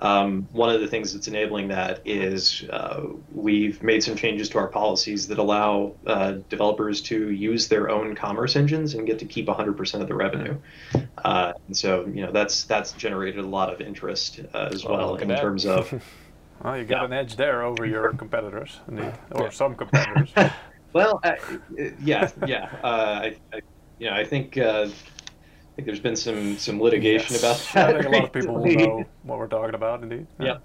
[0.00, 3.02] Um, one of the things that's enabling that is uh,
[3.34, 8.14] we've made some changes to our policies that allow uh, developers to use their own
[8.14, 10.56] commerce engines and get to keep 100% of the revenue.
[11.24, 15.16] Uh, and so, you know, that's that's generated a lot of interest uh, as well
[15.16, 15.40] in that.
[15.40, 15.92] terms of.
[16.60, 17.04] Well, you got Yeah.
[17.04, 20.32] an edge there over your competitors, indeed, or some competitors.
[20.92, 21.34] well, uh,
[22.02, 22.68] yeah, yeah.
[22.82, 22.86] Uh,
[23.22, 23.60] I, I,
[24.00, 24.58] you know, I think.
[25.78, 27.70] I think there's been some some litigation Yes.
[27.72, 28.02] about I that.
[28.02, 30.26] think a lot of people will know what we're talking about, indeed.
[30.40, 30.60] Yep.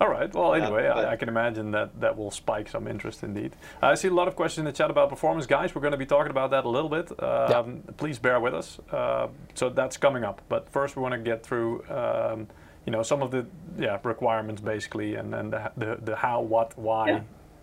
[0.00, 0.32] All right.
[0.34, 3.54] Well, Yeah, anyway, but- I, I can imagine that that will spike some interest indeed.
[3.80, 5.72] I see a lot of questions in the chat about performance, guys.
[5.72, 7.12] We're going to be talking about that a little bit.
[7.22, 8.80] Um, Please bear with us.
[8.90, 10.42] Uh, so that's coming up.
[10.48, 12.48] But first, we want to get through, um,
[12.86, 13.46] you know, some of the
[13.78, 17.08] yeah requirements basically, and and the the, the how, what, why.
[17.08, 17.20] Yeah.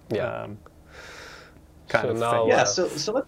[0.09, 0.41] Yeah.
[0.43, 0.57] Um,
[1.89, 2.47] kind So of now, thing.
[2.49, 3.25] yeah uh, so so let,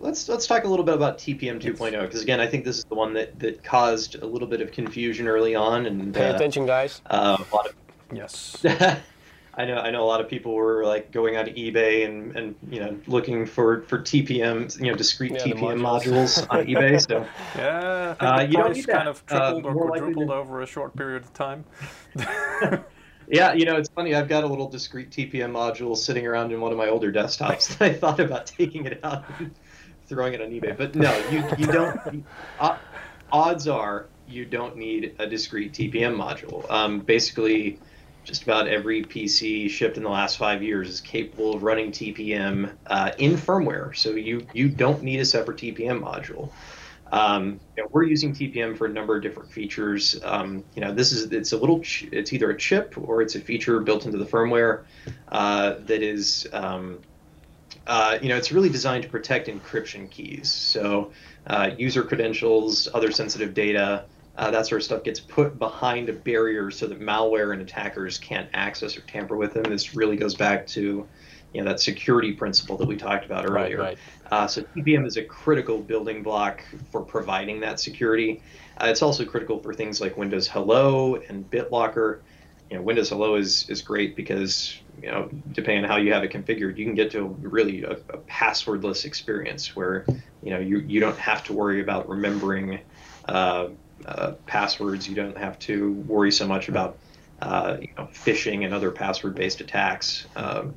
[0.00, 2.84] let's let's talk a little bit about TPM 2.0 because again I think this is
[2.88, 6.34] the one that that caused a little bit of confusion early on and Pay uh,
[6.34, 7.00] attention, guys.
[7.10, 7.74] uh, a lot of
[8.12, 8.64] Yes.
[9.58, 12.54] I know I know a lot of people were like going on eBay and and
[12.70, 16.02] you know looking for for TPM you know discrete Yeah, TPM modules.
[16.04, 19.08] modules on eBay so Yeah, Uh, you don't need kind that.
[19.08, 21.64] of tripled Uh, or quadrupled over a short period of time.
[23.28, 26.60] yeah you know it's funny I've got a little discrete TPM module sitting around in
[26.60, 29.50] one of my older desktops that I thought about taking it out and
[30.06, 32.24] throwing it on eBay but no you you don't you-
[32.60, 32.76] uh,
[33.32, 37.78] odds are you don't need a discrete TPM module um, basically
[38.24, 42.72] just about every PC shipped in the last five years is capable of running TPM
[42.88, 43.96] uh, in firmware.
[43.96, 46.50] So you you don't need a separate TPM module.
[47.12, 50.20] Um, you know, we're using TPM for a number of different features.
[50.24, 53.36] Um, you know, this is it's a little ch- it's either a chip or it's
[53.36, 54.82] a feature built into the firmware
[55.30, 56.48] uh, that is.
[56.52, 56.98] Um,
[57.86, 60.52] uh, you know, it's really designed to protect encryption keys.
[60.52, 61.12] So,
[61.46, 64.04] uh, user credentials, other sensitive data,
[64.36, 68.18] uh, that sort of stuff gets put behind a barrier so that malware and attackers
[68.18, 69.62] can't access or tamper with them.
[69.64, 71.08] This really goes back to,
[71.52, 73.78] you know, that security principle that we talked about Right, earlier.
[73.78, 73.98] right.
[74.30, 78.42] Uh, so TPM is a critical building block for providing that security.
[78.78, 82.20] Uh, it's also critical for things like Windows Hello and BitLocker.
[82.68, 86.24] You know, Windows Hello is is great because you know, depending on how you have
[86.24, 90.04] it configured, you can get to really a, a passwordless experience where
[90.42, 92.80] you know you you don't have to worry about remembering
[93.28, 93.68] uh,
[94.04, 95.08] uh, passwords.
[95.08, 96.98] You don't have to worry so much about
[97.42, 100.74] uh, you know, phishing and other password-based attacks um,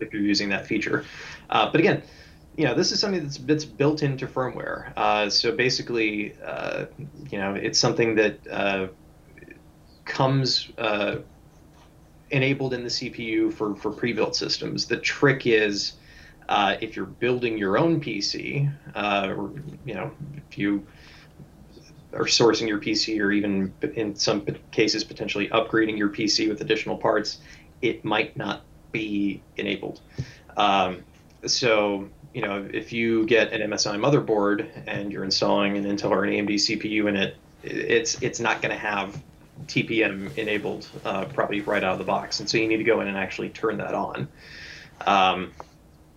[0.00, 1.04] if you're using that feature.
[1.50, 2.02] Uh, but again,
[2.56, 4.92] you know, this is something that's that's built into firmware.
[4.96, 6.86] Uh, so basically, uh,
[7.30, 8.90] you know, it's something that
[10.04, 10.70] comes
[12.30, 14.86] enabled in the CPU for for pre-built systems.
[14.86, 15.94] The trick is.
[16.48, 19.52] Uh, if you're building your own PC, uh, or
[19.84, 20.10] you know,
[20.48, 20.86] if you
[22.14, 26.96] are sourcing your PC, or even in some cases potentially upgrading your PC with additional
[26.96, 27.40] parts,
[27.82, 28.62] it might not
[28.92, 30.00] be enabled.
[30.56, 31.04] Um,
[31.46, 36.24] so you know, if you get an MSI motherboard and you're installing an Intel or
[36.24, 39.20] an AMD CPU in it, it's it's not going to have
[39.66, 43.00] TPM enabled uh, probably right out of the box, and so you need to go
[43.00, 44.28] in and actually turn that on.
[45.06, 45.52] Um,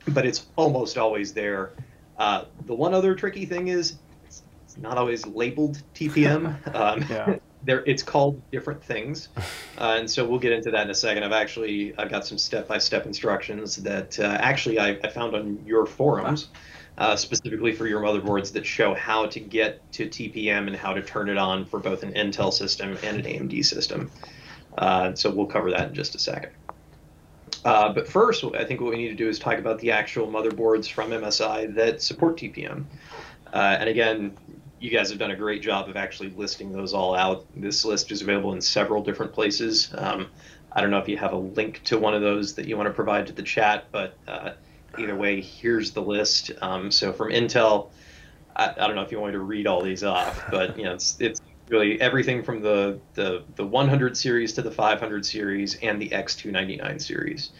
[0.07, 1.71] but it's almost always there.
[2.17, 6.55] Uh, the one other tricky thing is it's, it's not always labeled TPM.
[6.75, 7.37] Um, Yeah.
[7.63, 9.29] there, it's called different things,
[9.77, 11.23] uh, and so we'll get into that in a second.
[11.23, 15.85] I've actually I've got some step-by-step instructions that uh, actually I, I found on your
[15.85, 16.47] forums.
[16.97, 21.01] Uh, specifically for your motherboards that show how to get to TPM and how to
[21.01, 24.11] turn it on for both an Intel system and an AMD system.
[24.77, 26.51] Uh, so we'll cover that in just a second.
[27.63, 30.27] Uh, but first, I think what we need to do is talk about the actual
[30.27, 32.85] motherboards from MSI that support TPM.
[33.53, 34.37] Uh, and again,
[34.79, 37.45] you guys have done a great job of actually listing those all out.
[37.55, 39.93] This list is available in several different places.
[39.95, 40.27] Um,
[40.71, 42.87] I don't know if you have a link to one of those that you want
[42.87, 44.51] to provide to the chat, but uh,
[44.97, 46.51] either way, here's the list.
[46.61, 47.91] Um, so from Intel,
[48.55, 50.83] I, I don't know if you want me to read all these off, but you
[50.85, 55.75] know, it's it's really everything from the the the 100 series to the 500 series
[55.75, 57.51] and the X299 series.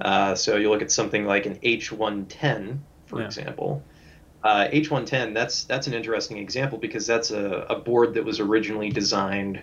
[0.00, 3.26] Uh, so you look at something like an H110, for Yeah.
[3.26, 3.88] example.
[4.42, 8.90] Uh, H110, that's that's an interesting example because that's a, a board that was originally
[8.90, 9.62] designed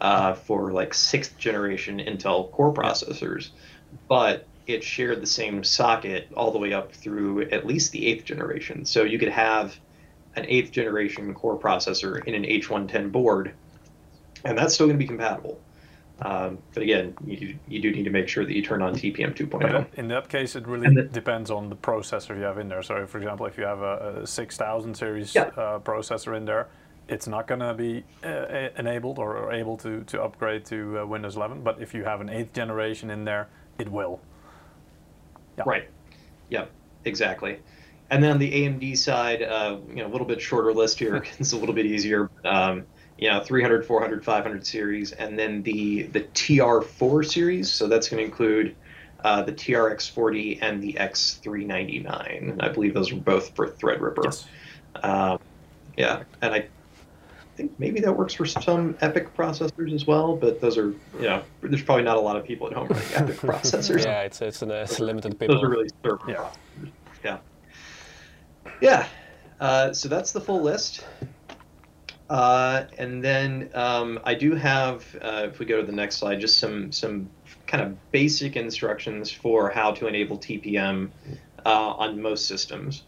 [0.00, 3.50] uh, for like sixth generation Intel core processors,
[4.08, 8.24] but it shared the same socket all the way up through at least the eighth
[8.24, 8.84] generation.
[8.84, 9.74] So you could have
[10.36, 13.54] an eighth generation core processor in an H110 board,
[14.44, 15.58] and that's still going to be compatible.
[16.20, 19.34] Um, but again, you, you do need to make sure that you turn on TPM
[19.34, 19.86] 2.0.
[19.94, 22.82] In that case, it really the- depends on the processor you have in there.
[22.82, 25.42] So, for example, if you have a, a 6000 series Yeah.
[25.56, 26.68] uh, processor in there,
[27.08, 31.06] it's not going to be uh, enabled or, or able to, to upgrade to uh,
[31.06, 31.62] Windows 11.
[31.62, 34.20] But if you have an eighth generation in there, it will.
[35.58, 35.64] Yeah.
[35.66, 35.88] Right.
[36.50, 36.70] Yep.
[37.04, 37.58] Exactly.
[38.10, 41.24] And then on the AMD side, uh, you know, a little bit shorter list here.
[41.38, 42.30] it's a little bit easier.
[42.44, 42.86] Um,
[43.18, 47.70] you know, 300, 400, 500 series, and then the the TR4 series.
[47.70, 48.76] So that's going to include
[49.24, 52.62] uh, the TRX40 and the X399.
[52.62, 54.24] I believe those are both for Threadripper.
[54.24, 54.46] Yes.
[55.02, 55.38] Um,
[55.96, 56.68] yeah, and I
[57.58, 60.36] think maybe that works for some EPYC processors as well.
[60.36, 63.04] But those are, you know, there's probably not a lot of people at home running
[63.04, 64.04] EPYC processors.
[64.04, 65.56] Yeah, it's it's, an, it's a limited people.
[65.56, 66.36] Those are really server Yeah.
[66.36, 66.90] processors.
[67.24, 67.38] Yeah.
[68.80, 69.06] Yeah.
[69.60, 71.04] Uh, so that's the full list.
[72.30, 76.40] Uh, and then um, I do have, uh, if we go to the next slide,
[76.40, 77.28] just some some
[77.66, 81.10] kind of basic instructions for how to enable TPM
[81.66, 83.02] uh, on most systems.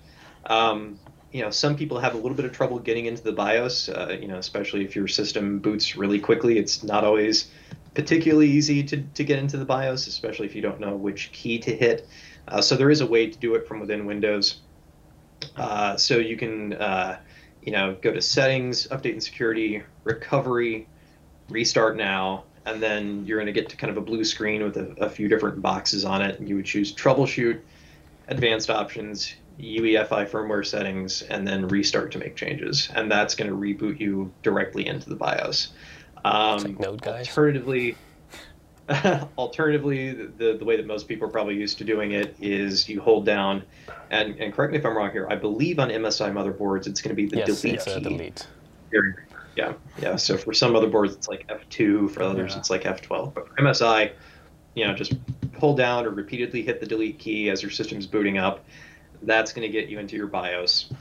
[0.46, 0.98] Um,
[1.33, 3.88] you know, some people have a little bit of trouble getting into the BIOS.
[3.88, 7.51] Uh, you know, especially if your system boots really quickly, it's not always
[7.95, 11.59] particularly easy to, to get into the BIOS, especially if you don't know which key
[11.59, 12.09] to hit.
[12.49, 14.61] Uh, so there is a way to do it from within Windows.
[15.57, 17.19] Uh, so you can, uh,
[17.62, 20.88] you know, go to Settings, Update and Security, Recovery,
[21.49, 24.77] Restart Now, and then you're going to get to kind of a blue screen with
[24.77, 26.38] a, a few different boxes on it.
[26.38, 27.61] And you would choose Troubleshoot,
[28.29, 32.90] Advanced Options, UEFI firmware settings, and then Restart to make changes.
[32.94, 35.68] And that's going to reboot you directly into the BIOS.
[36.25, 37.29] Um, Take note, guys.
[37.29, 37.96] Alternatively,
[39.38, 43.01] alternatively, the, the way that most people are probably used to doing it is you
[43.01, 43.62] hold down,
[44.11, 45.29] and, and correct me if I'm wrong here.
[45.31, 48.01] I believe on MSI motherboards it's going to be the yes, delete key.
[48.01, 48.46] delete.
[49.57, 50.16] Yeah, yeah.
[50.16, 52.59] So for some motherboards it's like F2, for others Yeah.
[52.59, 53.35] it's like F12.
[53.35, 54.12] But for MSI,
[54.75, 55.14] you know, just
[55.59, 58.64] hold down or repeatedly hit the delete key as your system's booting up.
[59.22, 60.92] That's going to get you into your BIOS.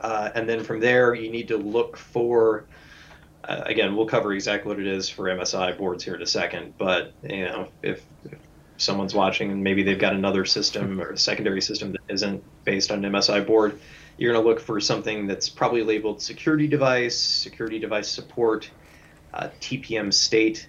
[0.00, 2.64] Uh, and then from there, you need to look for.
[3.44, 6.74] Uh, again, we'll cover exactly what it is for MSI boards here in a second.
[6.78, 8.38] But you know, if, if
[8.76, 12.90] someone's watching and maybe they've got another system or a secondary system that isn't based
[12.90, 13.80] on an MSI board,
[14.18, 18.70] you're going to look for something that's probably labeled security device, security device support,
[19.34, 20.68] uh, TPM state.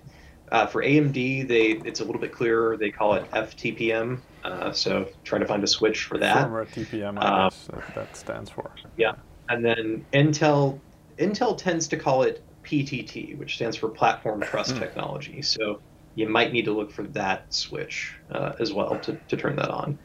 [0.52, 2.78] Uh, for AMD, they it's a little bit clearer.
[2.78, 4.20] They call it FTPM.
[4.44, 6.48] Uh, so try to find a switch for that.
[6.48, 8.72] Firmware TPM, I guess that, that stands for.
[8.98, 9.14] Yeah,
[9.50, 10.80] and then Intel
[11.18, 15.42] Intel tends to call it PTT, which stands for Platform Trust Technology.
[15.42, 15.80] So
[16.16, 19.70] you might need to look for that switch uh, as well to, to turn that
[19.70, 19.98] on.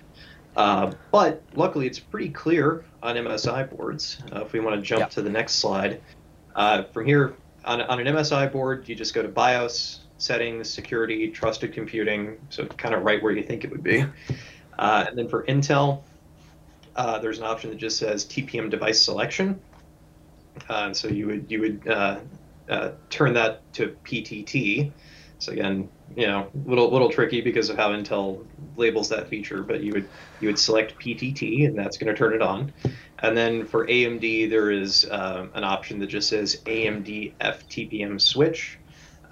[0.57, 4.19] Uh, but luckily, it's pretty clear on MSI boards.
[4.33, 6.01] Uh, if we want to jump to the next slide,
[6.57, 11.29] uh, from here on, on an MSI board, you just go to BIOS, Settings, Security,
[11.31, 12.39] Trusted Computing.
[12.51, 14.05] So kind of right where you think it would be.
[14.79, 16.03] Uh, and then for Intel,
[16.97, 19.61] uh, there's an option that just says TPM device selection.
[20.69, 22.19] Uh, so you would you would uh,
[22.69, 24.91] uh, turn that to PTT.
[25.39, 28.45] So again, you know, little little tricky because of how Intel
[28.77, 30.09] labels that feature, but you would
[30.41, 32.73] you would select PTT, and that's going to turn it on.
[33.21, 38.78] And then for AMD, there is um, an option that just says AMD FTPM switch,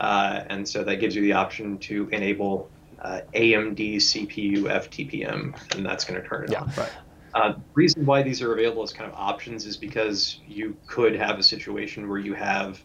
[0.01, 5.85] uh, and so that gives you the option to enable uh, AMD CPU FTPM, and
[5.87, 6.61] that's going to turn it Yeah.
[6.63, 6.73] on.
[6.77, 6.93] Right.
[7.35, 11.15] Uh, the reason why these are available as kind of options is because you could
[11.15, 12.83] have a situation where you have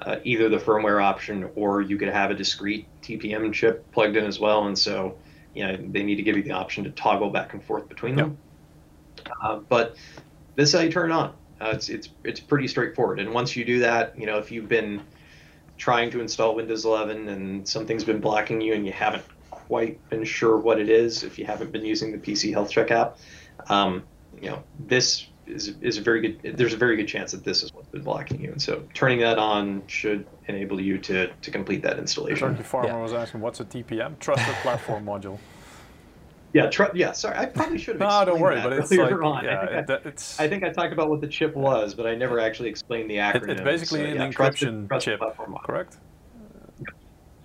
[0.00, 4.24] uh, either the firmware option or you could have a discrete TPM chip plugged in
[4.24, 5.16] as well, and so
[5.54, 8.16] you know they need to give you the option to toggle back and forth between
[8.16, 8.36] them.
[9.42, 9.96] Uh, but
[10.56, 11.34] this is how you turn it on.
[11.60, 14.68] Uh, it's it's it's pretty straightforward, and once you do that, you know if you've
[14.68, 15.00] been
[15.78, 20.24] trying to install Windows 11 and something's been blocking you and you haven't quite been
[20.24, 23.18] sure what it is, if you haven't been using the PC Health Check app,
[23.68, 24.02] um,
[24.40, 27.62] you know, this is, is a very good, there's a very good chance that this
[27.62, 28.52] is what's been blocking you.
[28.52, 32.48] And so turning that on should enable you to, to complete that installation.
[32.48, 33.02] Turkey Farmer Yeah.
[33.02, 34.18] was asking, what's a TPM?
[34.18, 35.38] Trusted Platform Module.
[36.54, 39.24] Yeah, tr- yeah, sorry, I probably should have No, don't worry, but it's earlier like,
[39.24, 39.44] on.
[39.44, 41.56] yeah, I, think it, that- it's, I, I think I talked about what the chip
[41.56, 43.42] was, but I never actually explained the acronym.
[43.44, 45.20] it- it's basically So, an yeah, encryption trusted chip,
[45.64, 45.96] correct?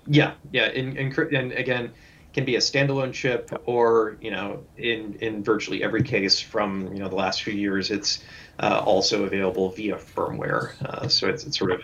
[0.09, 1.91] Yeah, yeah, in, encrypt and again
[2.33, 6.99] can be a standalone chip or you know in in virtually every case from you
[6.99, 8.23] know the last few years it's
[8.59, 10.71] uh, also available via firmware.
[10.85, 11.81] Uh, so it's, it's sort of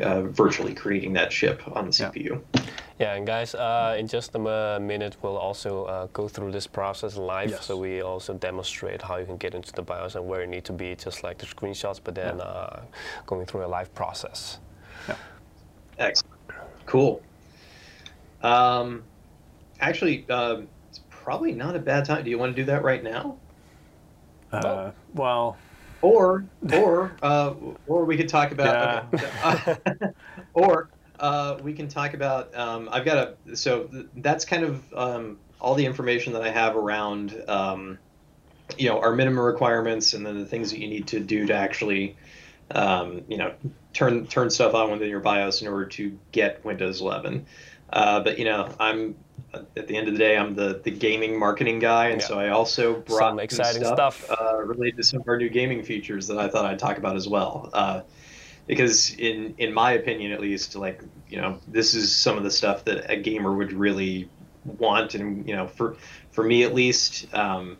[0.00, 2.42] uh, virtually creating that chip on the CPU.
[2.54, 2.62] Yeah,
[3.00, 7.50] and guys, uh, in just a minute, we'll also uh, go through this process live.
[7.50, 7.66] Yes.
[7.66, 10.64] So we also demonstrate how you can get into the BIOS and where you need
[10.64, 12.82] to be, just like the screenshots, but then uh,
[13.26, 14.58] going through a live process.
[15.98, 16.34] Excellent.
[16.86, 17.22] Cool.
[18.42, 19.02] Um,
[19.80, 22.24] actually, uh, it's probably not a bad time.
[22.24, 23.36] Do you want to do that right now?
[24.52, 25.56] Uh, well,
[26.00, 27.54] Or, or, uh,
[27.86, 29.78] or we could talk about, okay.
[30.54, 30.88] or
[31.18, 32.54] uh, we can talk about.
[32.54, 33.56] Um, I've got a.
[33.56, 37.42] So th- that's kind of um, all the information that I have around.
[37.48, 37.98] Um,
[38.76, 41.54] you know, our minimum requirements, and then the things that you need to do to
[41.54, 42.16] actually,
[42.70, 43.54] um, you know,
[43.92, 47.46] turn turn stuff on within your BIOS in order to get Windows 11.
[47.90, 49.16] Uh, but you know, I'm
[49.54, 52.26] at the end of the day, I'm the, the gaming marketing guy, and Yeah.
[52.26, 54.24] so I also brought Some some exciting stuff, stuff.
[54.40, 57.16] Uh, related to some of our new gaming features that I thought I'd talk about
[57.16, 57.70] as well.
[57.72, 58.02] Uh,
[58.68, 62.50] because in in my opinion, at least, like you know, this is some of the
[62.50, 64.30] stuff that a gamer would really
[64.64, 65.96] want, and you know, for
[66.30, 67.34] for me at least.
[67.34, 67.78] Um,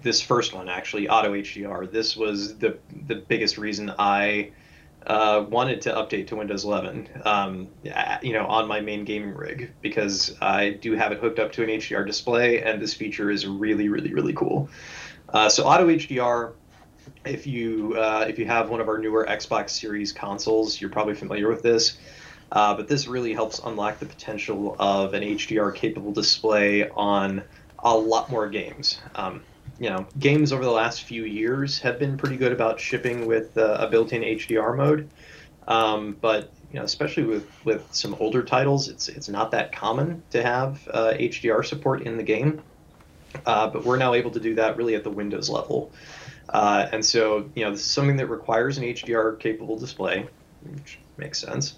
[0.00, 1.90] this first one actually auto HDR.
[1.90, 4.52] This was the the biggest reason I
[5.06, 7.08] uh, wanted to update to Windows 11.
[7.24, 7.68] Um,
[8.22, 11.64] you know, on my main gaming rig because I do have it hooked up to
[11.64, 14.68] an HDR display, and this feature is really really really cool.
[15.28, 16.52] Uh, so auto HDR.
[17.24, 21.14] If you uh, if you have one of our newer Xbox Series consoles, you're probably
[21.14, 21.98] familiar with this.
[22.50, 27.42] Uh, but this really helps unlock the potential of an HDR capable display on
[27.78, 29.00] a lot more games.
[29.14, 29.42] Um,
[29.78, 33.56] you know, games over the last few years have been pretty good about shipping with
[33.56, 35.08] uh, a built-in HDR mode,
[35.66, 40.22] um, but you know, especially with with some older titles, it's it's not that common
[40.30, 42.62] to have uh, HDR support in the game.
[43.46, 45.90] Uh, but we're now able to do that really at the Windows level,
[46.48, 50.26] uh, and so you know, this is something that requires an HDR capable display,
[50.64, 51.76] which makes sense.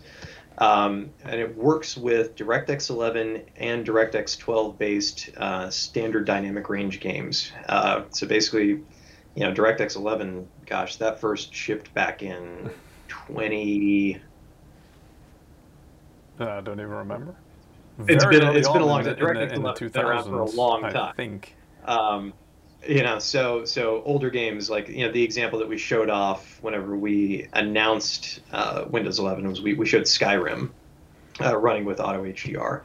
[0.59, 7.01] Um, and it works with DirectX 11 and DirectX 12 based uh, standard dynamic range
[7.01, 7.51] games.
[7.69, 8.69] Uh, so basically,
[9.35, 12.71] you know, DirectX 11, gosh, that first shipped back in
[13.09, 14.21] 20.
[16.41, 17.35] uh, I don't even remember.
[18.07, 19.17] It's Very been- it's been a long time.
[19.17, 21.57] DirectX in the 11 has been around for a 2000s, long I think.
[21.85, 22.33] Um,
[22.87, 26.59] you know, so so older games like you know the example that we showed off
[26.63, 30.71] whenever we announced uh, Windows 11 was we, we showed Skyrim
[31.41, 32.83] uh, running with auto HDR.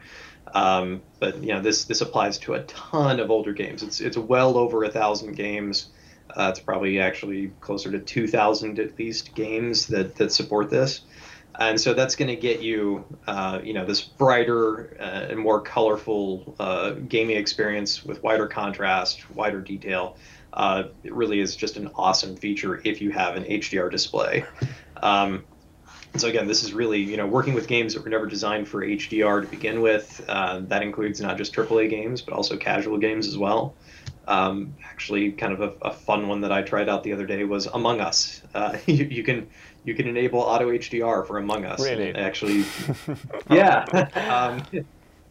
[0.53, 3.83] Um, but you know this this applies to a ton of older games.
[3.83, 5.89] It's it's well over a thousand games.
[6.35, 11.01] Uh, it's probably actually closer to 2,000 at least games that that support this.
[11.59, 15.59] And so that's going to get you, uh, you know, this brighter uh, and more
[15.59, 20.17] colorful uh, gaming experience with wider contrast, wider detail.
[20.53, 24.45] Uh, it really is just an awesome feature if you have an HDR display.
[25.01, 25.43] Um,
[26.15, 28.83] so again, this is really, you know, working with games that were never designed for
[28.83, 30.23] HDR to begin with.
[30.27, 33.75] Uh, that includes not just AAA games, but also casual games as well.
[34.29, 37.43] Um, actually, kind of a, a fun one that I tried out the other day
[37.43, 38.43] was Among Us.
[38.53, 39.47] Uh, you, you can
[39.85, 41.81] you can enable auto HDR for Among Us.
[41.81, 42.13] Really?
[42.13, 42.63] Actually,
[43.49, 43.85] yeah.
[44.71, 44.85] um,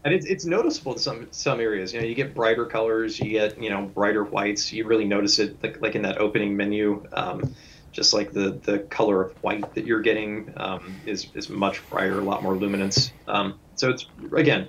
[0.04, 1.94] and it's, it's noticeable in some some areas.
[1.94, 4.72] You know, you get brighter colors, you get you know brighter whites.
[4.72, 7.06] You really notice it like like in that opening menu.
[7.12, 7.54] Um,
[7.92, 12.18] just like the the color of white that you're getting um, is is much brighter,
[12.18, 13.12] a lot more luminance.
[13.28, 14.68] Um, so it's again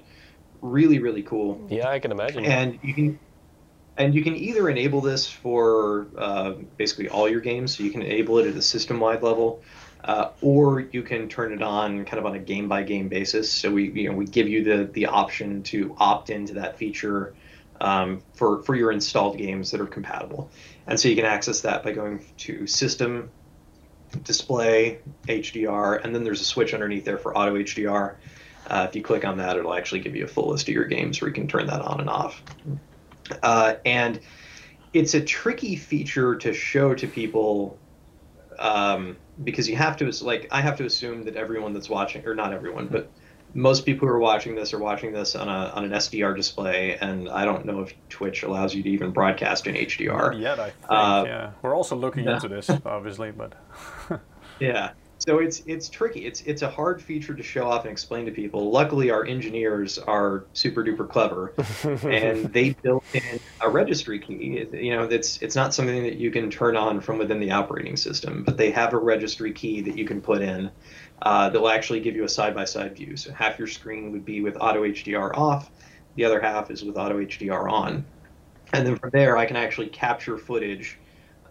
[0.62, 2.46] really really cool Yeah, I can imagine.
[2.46, 3.20] and you can
[4.00, 8.02] and you can either enable this for uh, basically all your games so you can
[8.02, 9.62] enable it at a system-wide level
[10.06, 13.52] uh, or you can turn it on kind of on a game-by-game basis.
[13.52, 17.36] So we you know we give you the the option to opt into that feature
[17.82, 20.50] um, for for your installed games that are compatible.
[20.88, 23.30] And so you can access that by going to system
[24.24, 28.16] display HDR and then there's a switch underneath there for auto HDR
[28.68, 30.86] uh, if you click on that, it'll actually give you a full list of your
[30.86, 32.42] games where you can turn that on and off.
[33.44, 34.20] Uh, and
[34.94, 37.78] it's a tricky feature to show to people
[38.58, 42.36] um, because you have to, like, I have to assume that everyone that's watching, or
[42.36, 43.10] not everyone, but
[43.54, 46.98] most people who are watching this are watching this on a on an SDR display,
[46.98, 50.34] and I don't know if Twitch allows you to even broadcast in HDR.
[50.34, 50.86] Not yet, I think.
[50.88, 52.36] Uh, yeah, we're also looking yeah.
[52.36, 53.54] into this, obviously, but
[54.60, 54.92] Yeah.
[55.20, 56.26] So it's it's tricky.
[56.26, 58.72] It's it's a hard feature to show off and explain to people.
[58.72, 61.54] Luckily, our engineers are super duper clever,
[62.10, 64.66] and they built in a registry key.
[64.72, 67.98] You know, it's it's not something that you can turn on from within the operating
[67.98, 70.72] system, but they have a registry key that you can put in
[71.22, 73.18] uh, that will actually give you a side by side view.
[73.18, 75.70] So half your screen would be with auto HDR off,
[76.16, 78.06] the other half is with auto HDR on,
[78.72, 80.98] and then from there I can actually capture footage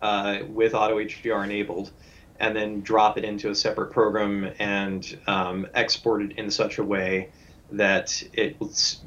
[0.00, 1.92] uh, with auto HDR enabled
[2.38, 6.84] and then drop it into a separate program and um, export it in such a
[6.84, 7.32] way
[7.70, 8.56] that it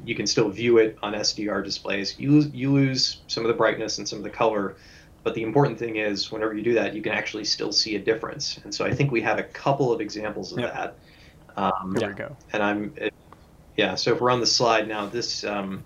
[0.04, 2.18] you can still view it on SDR displays.
[2.18, 4.76] You lose, you lose some of the brightness and some of the color,
[5.24, 7.98] but the important thing is whenever you do that, you can actually still see a
[7.98, 8.58] difference.
[8.64, 10.66] And so I think we have a couple of examples of Yeah.
[10.68, 10.98] that.
[11.56, 12.08] Um, Here Yeah.
[12.08, 12.36] we go.
[12.52, 13.12] and I'm, it,
[13.76, 13.94] yeah.
[13.96, 15.84] So if we're on the slide now, this, um,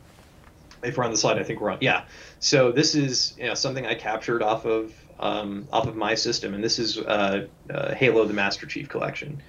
[0.82, 1.78] if we're on the slide, I think we're on.
[1.80, 2.05] Yeah.
[2.40, 6.54] So this is you know something I captured off of um, off of my system,
[6.54, 9.42] and this is uh, uh, Halo: The Master Chief Collection.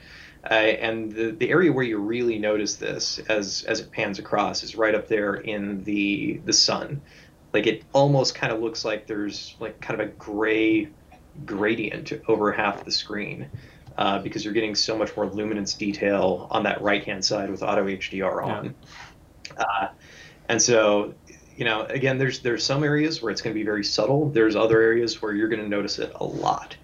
[0.50, 4.64] Uh, and the, the area where you really notice this as as it pans across
[4.64, 7.02] is right up there in the the sun.
[7.54, 10.90] Like it almost kind of looks like there's like kind of a gray
[11.46, 13.50] gradient over half the screen
[13.98, 17.64] uh, because you're getting so much more luminance detail on that right hand side with
[17.64, 18.76] auto HDR on.
[19.58, 19.88] Uh,
[20.50, 21.14] and so,
[21.58, 24.30] you know, again, there's there's some areas where it's going to be very subtle.
[24.30, 26.78] There's other areas where you're going to notice it a lot.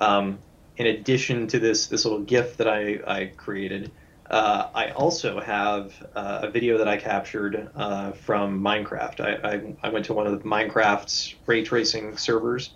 [0.00, 0.38] Um,
[0.78, 3.92] in addition to this this little GIF that I, I created,
[4.30, 9.20] uh, I also have uh, a video that I captured uh, from Minecraft.
[9.20, 12.70] I, I, I went to one of Minecraft's ray tracing servers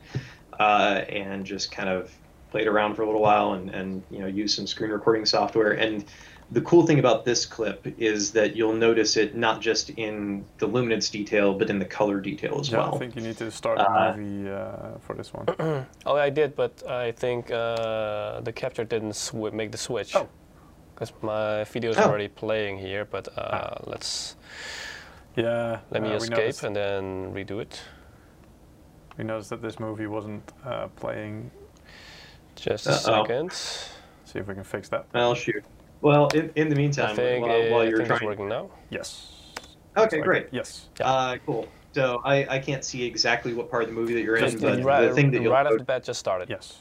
[0.58, 2.14] uh, and just kind of
[2.50, 5.72] played around for a little while and, and you know used some screen recording software.
[5.72, 6.04] And
[6.52, 10.66] the cool thing about this clip is that you'll notice it not just in the
[10.66, 12.94] luminance detail, but in the color detail as Yeah, well.
[12.96, 15.46] I think you need to start Uh, the movie uh, for this one.
[16.06, 20.16] Oh, I did, but I think uh, the capture didn't sw- make the switch.
[20.16, 20.28] Oh.
[20.94, 22.04] Because my video is Oh.
[22.08, 24.36] already playing here, but uh, let's
[25.36, 25.78] Yeah.
[25.90, 27.80] let me uh, we escape and then redo it.
[29.16, 31.50] We noticed that this movie wasn't uh, playing.
[32.56, 33.24] Just a Uh-oh.
[33.24, 33.52] second.
[34.24, 35.06] See if we can fix that.
[35.14, 35.64] Well, shoot.
[36.00, 38.70] Well, in, in the meantime, think, while, while you're think it's trying, working now.
[38.88, 39.32] Yes.
[39.96, 40.46] Okay, Like- great.
[40.50, 40.88] Yes.
[41.00, 41.68] uh, cool.
[41.92, 44.62] So I, I can't see exactly what part of the movie that you're in, Just
[44.62, 46.48] but right, the thing that you'll right off the bat just started.
[46.48, 46.78] Yes.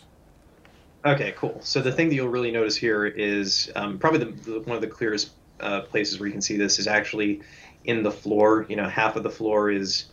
[1.04, 1.58] Okay, cool.
[1.64, 4.82] So the thing that you'll really notice here is um, probably the, the, one of
[4.82, 7.42] the clearest uh, places where you can see this is actually
[7.86, 8.68] in the floor.
[8.70, 10.06] You know, half of the floor is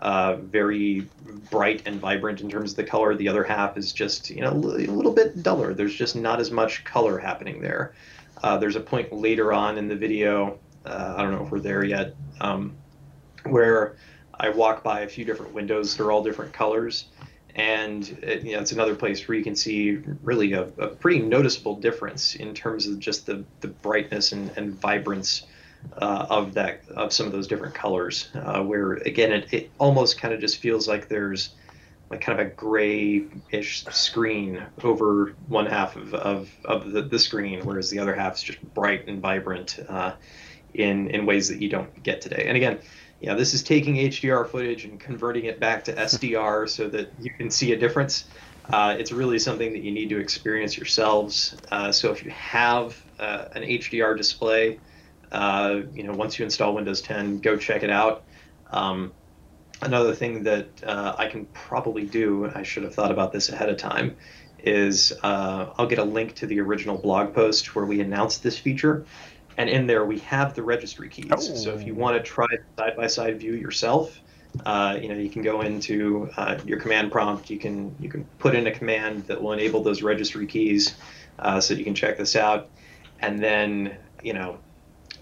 [0.00, 1.08] uh, very
[1.50, 3.14] bright and vibrant in terms of the color.
[3.14, 5.72] The other half is just you know a little bit duller.
[5.72, 7.94] There's just not as much color happening there.
[8.42, 10.58] Uh, there's a point later on in the video.
[10.84, 12.74] Uh, I don't know if we're there yet, um,
[13.44, 13.96] where
[14.38, 17.06] I walk by a few different windows that are all different colors
[17.54, 21.20] and it, you know it's another place where you can see really a, a pretty
[21.20, 25.46] noticeable difference in terms of just the, the brightness and, and vibrance
[25.98, 30.18] uh, of that of some of those different colors uh, where again it, it almost
[30.18, 31.50] kind of just feels like there's
[32.12, 37.60] like kind of a gray-ish screen over one half of, of, of the, the screen
[37.64, 40.12] whereas the other half is just bright and vibrant uh,
[40.74, 42.78] in in ways that you don't get today and again
[43.22, 47.30] yeah, this is taking HDR footage and converting it back to SDR so that you
[47.30, 48.24] can see a difference.
[48.70, 51.56] Uh, it's really something that you need to experience yourselves.
[51.70, 54.80] Uh, so if you have uh, an HDR display,
[55.30, 58.24] uh, you know, once you install Windows 10, go check it out.
[58.72, 59.12] Um,
[59.82, 63.68] another thing that uh, I can probably do, I should have thought about this ahead
[63.68, 64.16] of time,
[64.64, 68.58] is uh, I'll get a link to the original blog post where we announced this
[68.58, 69.04] feature
[69.58, 71.30] and in there we have the registry keys.
[71.30, 71.38] Oh.
[71.38, 74.18] So if you want to try side by side view yourself,
[74.66, 77.50] uh, you know you can go into uh, your command prompt.
[77.50, 80.94] You can you can put in a command that will enable those registry keys,
[81.38, 82.70] uh, so you can check this out,
[83.20, 84.58] and then you know.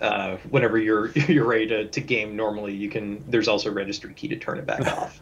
[0.00, 3.22] Uh, whenever you're you're ready to, to game normally, you can.
[3.30, 5.20] There's also a registry key to turn it back off.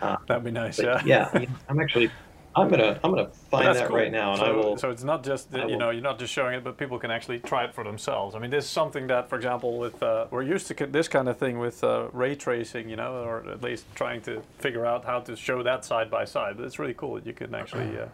[0.26, 0.78] That'd be nice.
[0.80, 1.02] Yeah.
[1.04, 2.10] yeah, I'm actually
[2.54, 3.96] I'm gonna I'm gonna find That's that cool.
[3.96, 4.76] right now, and so, I will.
[4.76, 7.10] so it's not just that, you know you're not just showing it, but people can
[7.10, 8.34] actually try it for themselves.
[8.34, 11.28] I mean, this is something that, for example, with uh, we're used to this kind
[11.28, 15.04] of thing with uh, ray tracing, you know, or at least trying to figure out
[15.04, 16.56] how to show that side by side.
[16.56, 18.06] But it's really cool that you can actually uh,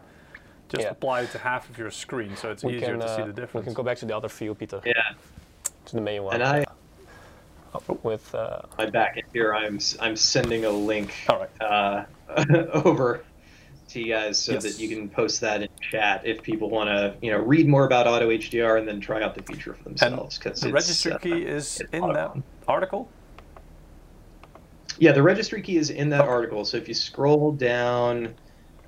[0.69, 0.91] just Yeah.
[0.91, 3.27] apply it to half of your screen, so it's We easier can, to see uh,
[3.27, 3.65] the we difference.
[3.65, 5.15] can go back to the other view, Peter, yeah,
[5.89, 6.35] to the main one.
[6.35, 6.65] and I
[8.03, 9.55] with uh, my back end here.
[9.55, 11.63] I'm I'm sending a link All right.
[11.63, 12.05] uh,
[12.73, 13.25] over
[13.89, 14.63] to you guys so Yes.
[14.65, 17.87] that you can post that in chat if people want to you know read more
[17.87, 20.39] about auto HDR and then try out the feature for themselves.
[20.39, 22.43] Because the registry key is in that fun.
[22.67, 23.09] article.
[24.99, 26.65] Yeah, the registry key is in that article.
[26.65, 28.35] So if you scroll down,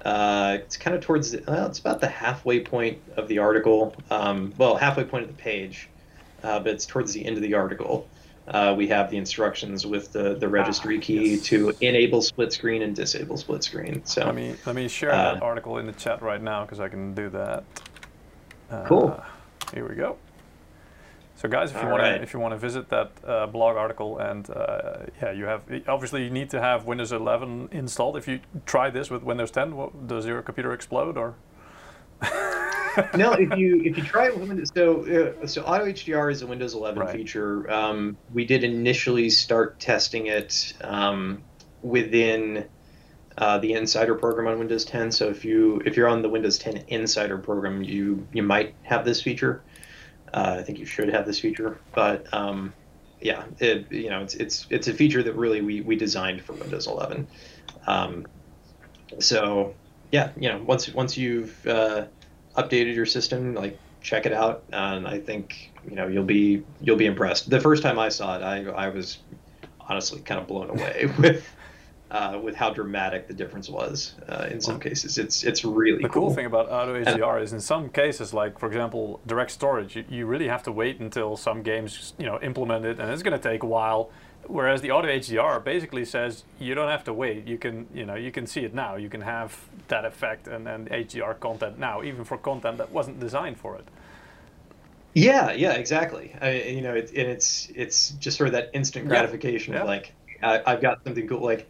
[0.04, 3.94] uh, it's kind of towards the, well, it's about the halfway point of the article.
[4.10, 5.99] Um, well, halfway point of the page, uh,
[6.42, 8.08] but it's towards the end of the article.
[8.48, 11.42] Uh, we have the instructions with the, the registry Ah, key yes.
[11.42, 14.04] to enable split screen and disable split screen.
[14.04, 16.80] So Let me let me share Uh, that article in the chat right now because
[16.80, 17.62] I can do that.
[18.70, 19.22] Uh, Cool.
[19.72, 20.16] Here we go.
[21.36, 22.16] So guys, if you want right.
[22.16, 25.62] to if you want to visit that uh, blog article and uh, yeah, you have
[25.86, 28.16] obviously you need to have Windows 11 installed.
[28.16, 31.34] If you try this with Windows 10, what, does your computer explode or?
[33.16, 36.42] no, if you if you try it with Windows, so uh, so Auto HDR is
[36.42, 37.16] a Windows 11 Right.
[37.16, 37.70] feature.
[37.70, 41.42] Um, we did initially start testing it um,
[41.82, 42.68] within
[43.38, 45.12] uh, the Insider program on Windows 10.
[45.12, 49.04] So if you if you're on the Windows 10 Insider program, you you might have
[49.04, 49.62] this feature.
[50.32, 52.72] Uh, I think you should have this feature, but um,
[53.20, 56.52] yeah, it, you know, it's it's it's a feature that really we we designed for
[56.52, 57.26] Windows 11.
[57.86, 58.26] Um,
[59.18, 59.74] so
[60.12, 62.06] yeah, you know, once once you've uh,
[62.56, 66.96] updated your system, like check it out, and I think you know you'll be you'll
[66.96, 67.50] be impressed.
[67.50, 69.18] The first time I saw it, I I was
[69.80, 71.46] honestly kind of blown away with
[72.10, 75.18] uh, with how dramatic the difference was uh, in some cases.
[75.18, 76.26] It's it's really the cool.
[76.26, 80.04] cool thing about Auto HDR is in some cases, like for example, direct storage, you,
[80.08, 83.38] you really have to wait until some games you know implement it, and it's going
[83.38, 84.10] to take a while.
[84.50, 87.46] Whereas the Auto HDR basically says you don't have to wait.
[87.46, 88.96] You can you know you can see it now.
[88.96, 89.56] You can have
[89.88, 93.84] that effect and, and HDR content now, even for content that wasn't designed for it.
[95.14, 96.34] Yeah, yeah, exactly.
[96.40, 99.82] I, you know, it, and it's it's just sort of that instant gratification yeah.
[99.82, 101.40] of like I, I've got something cool.
[101.40, 101.68] Like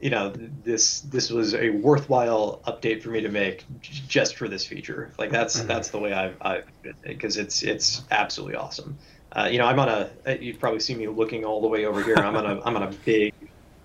[0.00, 0.32] you know
[0.64, 5.30] this this was a worthwhile update for me to make just for this feature like
[5.30, 5.68] that's mm-hmm.
[5.68, 6.62] that's the way i i
[7.02, 8.96] because it's it's absolutely awesome
[9.32, 11.84] uh, you know i'm on a uh, you've probably seen me looking all the way
[11.84, 13.34] over here i'm on a i'm on a big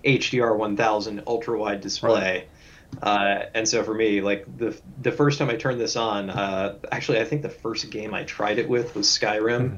[0.04, 2.46] hdr 1000 ultra wide display
[3.02, 3.08] right.
[3.08, 6.76] uh, and so for me like the the first time i turned this on uh,
[6.92, 9.76] actually i think the first game i tried it with was skyrim mm-hmm.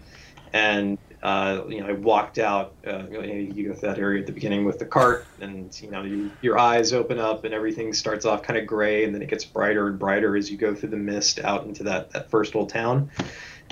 [0.52, 2.74] and uh, you know, I walked out.
[2.86, 6.02] Uh, you go through that area at the beginning with the cart, and you know,
[6.02, 9.28] you, your eyes open up, and everything starts off kind of gray, and then it
[9.28, 12.54] gets brighter and brighter as you go through the mist out into that that first
[12.54, 13.10] little town.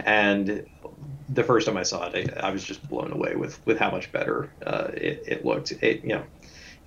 [0.04, 0.66] And
[1.28, 3.90] the first time I saw it, I, I was just blown away with with how
[3.90, 5.72] much better uh, it, it looked.
[5.82, 6.24] It, you know.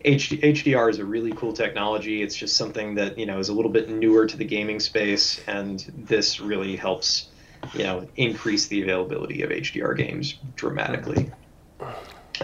[0.05, 2.21] HD, HDR is a really cool technology.
[2.21, 5.41] It's just something that you know is a little bit newer to the gaming space,
[5.45, 7.27] and this really helps
[7.73, 11.31] you know, increase the availability of HDR games dramatically.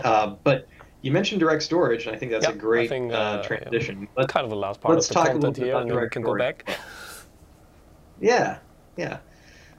[0.04, 0.68] Uh, but
[1.02, 4.08] you mentioned direct storage, and I think that's yep, a great think, uh, uh, transition.
[4.18, 6.10] Let's, kind of the last part let's of the talk content here, and then we
[6.10, 6.58] can storage.
[6.58, 6.80] go back.
[8.22, 8.60] Yeah,
[8.96, 9.18] yeah.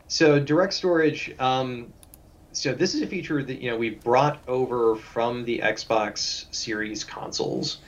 [0.09, 1.35] So direct storage.
[1.39, 1.93] Um,
[2.57, 7.05] so this is a feature that you know we brought over from the Xbox Series
[7.05, 7.79] consoles,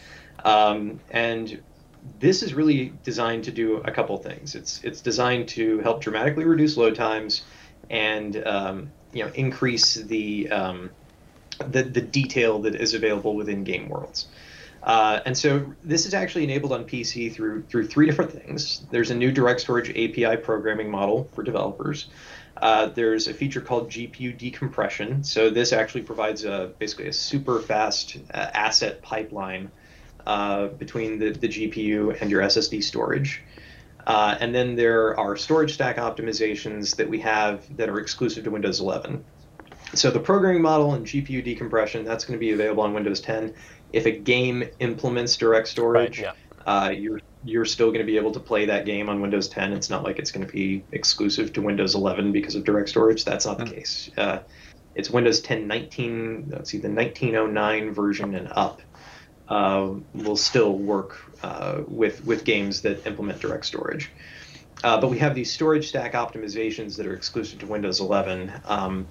[0.44, 1.62] um, and
[2.20, 4.54] this is really designed to do a couple things.
[4.54, 7.42] It's it's designed to help dramatically reduce load times
[7.88, 10.90] and um, you know increase the, um,
[11.70, 14.26] the the detail that is available within game worlds.
[14.82, 18.82] Uh, and so this is actually enabled on PC through through three different things.
[18.90, 22.08] There's a new direct storage API programming model for developers.
[22.60, 25.22] Uh, there's a feature called GPU decompression.
[25.22, 29.70] So this actually provides a basically a super fast uh, asset pipeline
[30.26, 33.42] uh, between the, the GPU and your SSD storage.
[34.06, 38.50] Uh, and then there are storage stack optimizations that we have that are exclusive to
[38.50, 39.24] Windows 11.
[39.94, 43.54] So the programming model and GPU decompression, that's going to be available on Windows 10.
[43.92, 46.34] If a game implements direct storage, right,
[46.66, 46.72] yeah.
[46.72, 49.72] uh, you're you're still going to be able to play that game on Windows 10.
[49.72, 53.24] It's not like it's going to be exclusive to Windows 11 because of direct storage.
[53.24, 54.10] That's not the case.
[54.16, 54.40] Uh,
[54.94, 58.82] it's Windows 10 19, let's see, the 1909 version and up
[59.48, 64.10] uh, will still work uh, with with games that implement direct storage.
[64.84, 69.06] Uh, but we have these storage stack optimizations that are exclusive to Windows 11 um,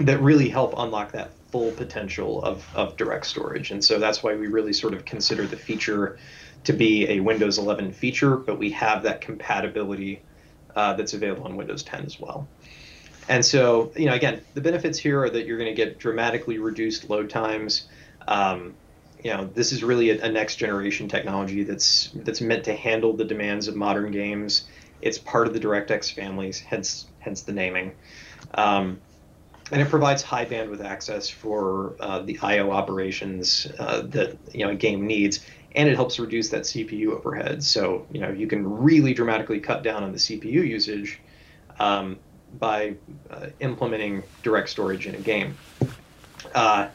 [0.00, 3.70] that really help unlock that full potential of, of direct storage.
[3.72, 6.18] And so that's why we really sort of consider the feature
[6.64, 10.22] to be a Windows 11 feature, but we have that compatibility
[10.74, 12.46] uh, that's available on Windows 10 as well.
[13.28, 16.58] And so, you know, again, the benefits here are that you're going to get dramatically
[16.58, 17.88] reduced load times.
[18.26, 18.74] Um,
[19.22, 23.12] you know this is really a, a, next generation technology that's that's meant to handle
[23.12, 24.64] the demands of modern games.
[25.00, 27.92] It's part of the DirectX families, hence hence the naming,
[28.54, 29.00] um,
[29.70, 34.72] and it provides high bandwidth access for uh, the I/O operations uh, that you know
[34.72, 35.44] a game needs,
[35.74, 37.62] and it helps reduce that CPU overhead.
[37.62, 41.20] So you know you can really dramatically cut down on the CPU usage
[41.78, 42.18] um,
[42.58, 42.94] by
[43.30, 45.56] uh, implementing direct storage in a game.
[46.54, 46.88] Uh,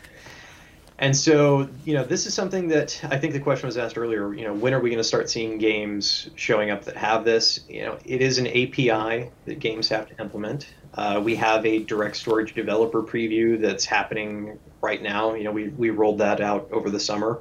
[0.99, 4.33] and so, you know, this is something that I think the question was asked earlier.
[4.33, 7.59] You know, when are we going to start seeing games showing up that have this?
[7.69, 10.73] You know, it is an API that games have to implement.
[10.95, 15.35] Uh, we have a direct storage developer preview that's happening right now.
[15.35, 17.39] You know, we we rolled that out over the summer,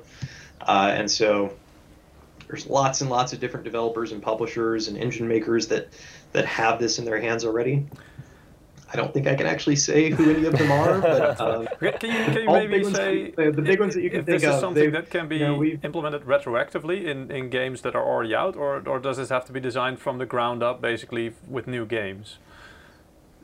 [0.63, 1.55] uh, and so
[2.49, 5.89] there's lots and lots of different developers and publishers and engine makers that
[6.33, 7.87] that have this in their hands already.
[8.93, 12.11] I don't think I can actually say who any of them are, but um, can
[12.11, 14.55] you, can you maybe say the, the big ones that you can if think this
[14.55, 18.35] is something that can be you know, implemented retroactively in, in games that are already
[18.35, 21.67] out, or or does this have to be designed from the ground up, basically with
[21.67, 22.39] new games?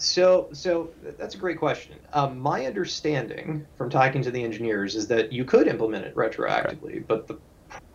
[0.02, 1.96] So, so that's a great question.
[2.12, 7.06] Um, my understanding from talking to the engineers is that you could implement it retroactively,
[7.06, 7.38] but the,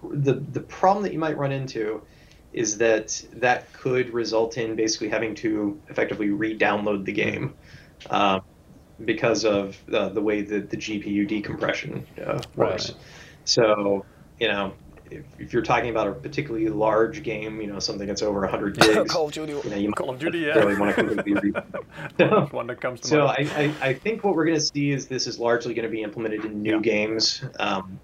[0.04, 2.02] the the problem that you might run into
[2.54, 7.54] is that that could result in basically having to effectively re-download the game.
[8.10, 8.42] um,
[9.04, 12.92] because of uh, the way that the GPU decompression uh, works.
[12.92, 12.96] Right.
[13.46, 14.06] So,
[14.40, 14.74] you know,
[15.12, 18.78] if, if you're talking about a particularly large game, you know, something that's over 100
[18.80, 19.54] gigs, Call of Duty.
[19.64, 20.64] you know, you Call of Duty, yeah.
[20.80, 21.52] want to completely
[22.18, 23.52] First one that comes to so mind.
[23.56, 25.92] I, I, I think what we're going to see is this is largely going to
[25.92, 26.82] be implemented in new Yeah.
[26.82, 27.44] games.
[27.60, 28.00] Um,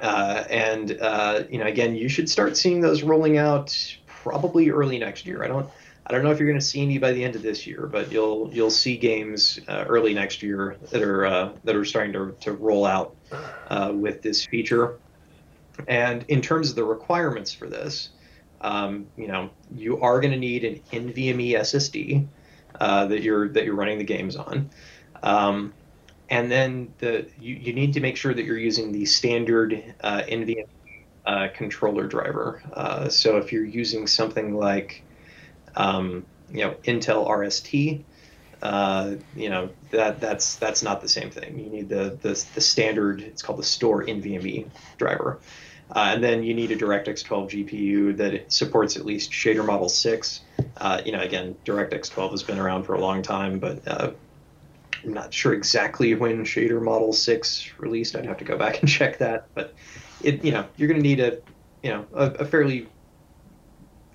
[0.00, 3.76] uh, and uh, you know, again, you should start seeing those rolling out
[4.06, 5.44] probably early next year.
[5.44, 5.68] I don't,
[6.06, 7.86] I don't know if you're going to see any by the end of this year,
[7.86, 12.12] but you'll you'll see games uh, early next year that are uh, that are starting
[12.14, 13.14] to, to roll out
[13.68, 14.98] uh, with this feature.
[15.88, 18.10] And in terms of the requirements for this,
[18.60, 22.26] um, you know, you are going to need an NVMe SSD
[22.80, 24.70] uh, that you're that you're running the games on.
[25.22, 25.72] Um,
[26.30, 30.22] and then the you, you need to make sure that you're using the standard uh,
[30.28, 30.66] NVMe
[31.26, 32.62] uh, controller driver.
[32.72, 35.02] Uh, so if you're using something like
[35.76, 38.02] um, you know Intel RST,
[38.62, 41.58] uh, you know that that's that's not the same thing.
[41.58, 43.20] You need the the, the standard.
[43.20, 44.68] It's called the store NVMe
[44.98, 45.40] driver.
[45.94, 49.90] Uh, and then you need a DirectX 12 GPU that supports at least shader model
[49.90, 50.40] 6.
[50.78, 54.10] Uh, you know, again, DirectX 12 has been around for a long time, but uh,
[55.04, 58.16] I'm not sure exactly when shader model 6 released.
[58.16, 59.48] I'd have to go back and check that.
[59.54, 59.74] But
[60.22, 61.38] it, you know, you're going to need a,
[61.82, 62.88] you know, a, a fairly,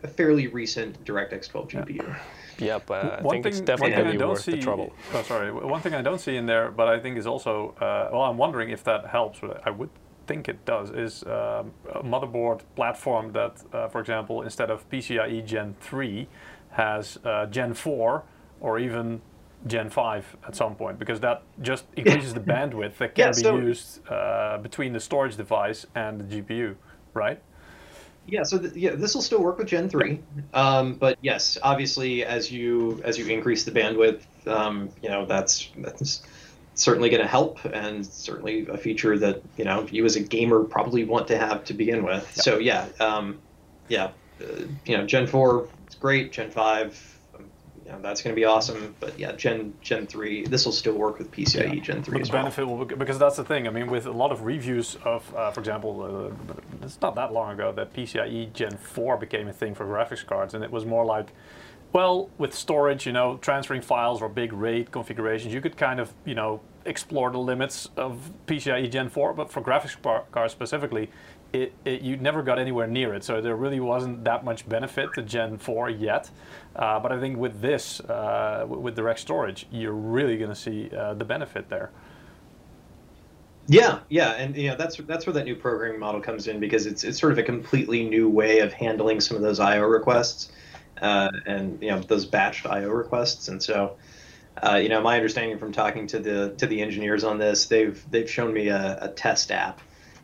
[0.01, 2.17] a fairly recent DirectX 12 GPU.
[2.57, 4.51] Yeah, but I one think thing, it's definitely going I to be don't worth see,
[4.51, 4.91] the trouble.
[5.13, 5.51] Oh, sorry.
[5.51, 8.37] One thing I don't see in there, but I think is also, uh, well, I'm
[8.37, 9.41] wondering if that helps.
[9.41, 9.91] But I would
[10.27, 10.91] think it does.
[10.91, 16.27] Is um, a motherboard platform that, uh, for example, instead of PCIe Gen 3,
[16.71, 18.23] has uh, Gen 4
[18.59, 19.21] or even
[19.65, 23.43] Gen 5 at some point, because that just increases the bandwidth that can Yeah, be
[23.43, 26.75] used uh, between the storage device and the GPU,
[27.13, 27.41] right?
[28.25, 32.25] Yeah, so th- yeah, this will still work with Gen three, um, but yes, obviously,
[32.25, 36.23] as you as you increase the bandwidth, um, you know that's that's
[36.77, 40.63] certainly going to help, and certainly a feature that you know you as a gamer
[40.63, 42.31] probably want to have to begin with.
[42.35, 43.39] So yeah, um,
[43.89, 44.11] yeah,
[44.41, 44.45] uh,
[44.85, 47.45] you know, Gen four is great, Gen five, um,
[47.85, 50.93] you know, that's going to be awesome, but yeah, Gen Gen three, this will still
[50.95, 52.43] work with PCIe Gen three But as well.
[52.43, 53.67] benefit will because that's the thing.
[53.67, 56.55] I mean, with a lot of reviews of, uh, for example, uh,
[56.85, 60.53] it's not that long ago that PCIe Gen 4 became a thing for graphics cards,
[60.53, 61.29] and it was more like,
[61.93, 66.13] well, with storage, you know, transferring files or big RAID configurations, you could kind of,
[66.25, 69.33] you know, explore the limits of PCIe Gen 4.
[69.33, 71.09] But for graphics car- cards specifically,
[71.53, 73.23] it, it you never got anywhere near it.
[73.23, 76.29] So there really wasn't that much benefit to Gen 4 yet.
[76.75, 80.89] Uh, but I think with this, uh, with direct storage, you're really going to see
[80.95, 81.91] uh, the benefit there.
[83.69, 86.85] Yeah, yeah, and you know that's that's where that new programming model comes in because
[86.85, 90.51] it's it's sort of a completely new way of handling some of those I/O requests,
[91.01, 93.97] uh, and you know those batched I/O requests, and so.
[94.59, 98.03] Uh, you know, my understanding from talking to the to the engineers on this, they've
[98.09, 99.79] they've shown me a, a test app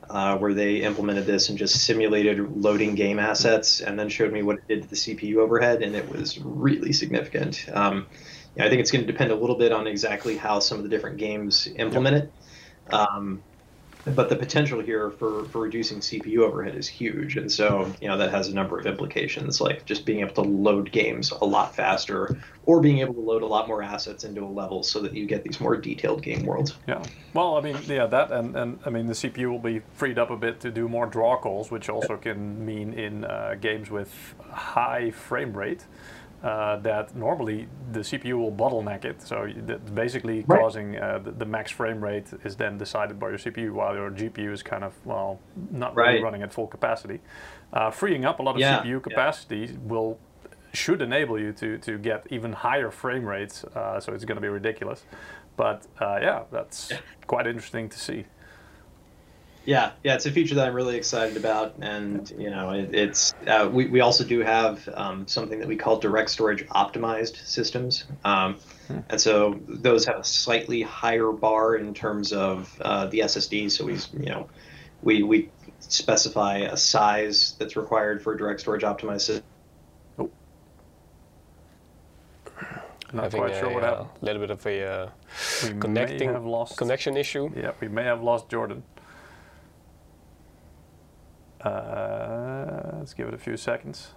[0.09, 4.41] uh, where they implemented this and just simulated loading game assets, and then showed me
[4.41, 7.65] what it did to the CPU overhead, and it was really significant.
[7.71, 8.07] Um,
[8.55, 10.77] you know, I think it's going to depend a little bit on exactly how some
[10.77, 12.33] of the different games implement it.
[12.91, 13.41] Um,
[14.05, 18.17] but the potential here for, for reducing CPU overhead is huge, and so you know
[18.17, 21.75] that has a number of implications, like just being able to load games a lot
[21.75, 25.13] faster, or being able to load a lot more assets into a level so that
[25.13, 26.75] you get these more detailed game worlds.
[26.87, 27.03] Yeah.
[27.33, 30.29] Well, I mean, yeah, that and, and I mean the CPU will be freed up
[30.29, 34.35] a bit to do more draw calls, which also can mean in uh, games with
[34.51, 35.85] high frame rate
[36.43, 39.21] uh, that normally the CPU will bottleneck it.
[39.21, 40.59] So that's basically Right.
[40.59, 44.11] causing uh, the, the max frame rate is then decided by your CPU, while your
[44.11, 45.39] GPU is kind of well
[45.71, 47.21] not really running at full capacity.
[47.71, 48.99] Uh, freeing up a lot of Yeah, CPU yeah.
[48.99, 50.19] capacity will
[50.73, 53.63] should enable you to, to get even higher frame rates.
[53.63, 55.03] Uh, so it's going to be ridiculous.
[55.55, 56.91] But uh, yeah, that's
[57.27, 58.25] quite interesting to see.
[59.65, 63.33] Yeah, yeah, it's a feature that I'm really excited about, and you know, it, it's
[63.47, 68.03] uh, we we also do have um, something that we call direct storage optimized systems,
[68.25, 68.57] um,
[69.07, 73.71] and so those have a slightly higher bar in terms of uh, the SSD.
[73.71, 74.49] So we you know
[75.01, 75.49] we we
[75.79, 79.43] specify a size that's required for a direct storage optimized system.
[83.13, 84.09] Not I think quite sure a what uh, happened.
[84.21, 85.09] little bit of a uh,
[85.79, 86.75] connecting have lost.
[86.75, 87.49] connection issue.
[87.55, 88.83] Yeah, we may have lost Jordan.
[91.63, 94.13] Uh, let's give it a few seconds.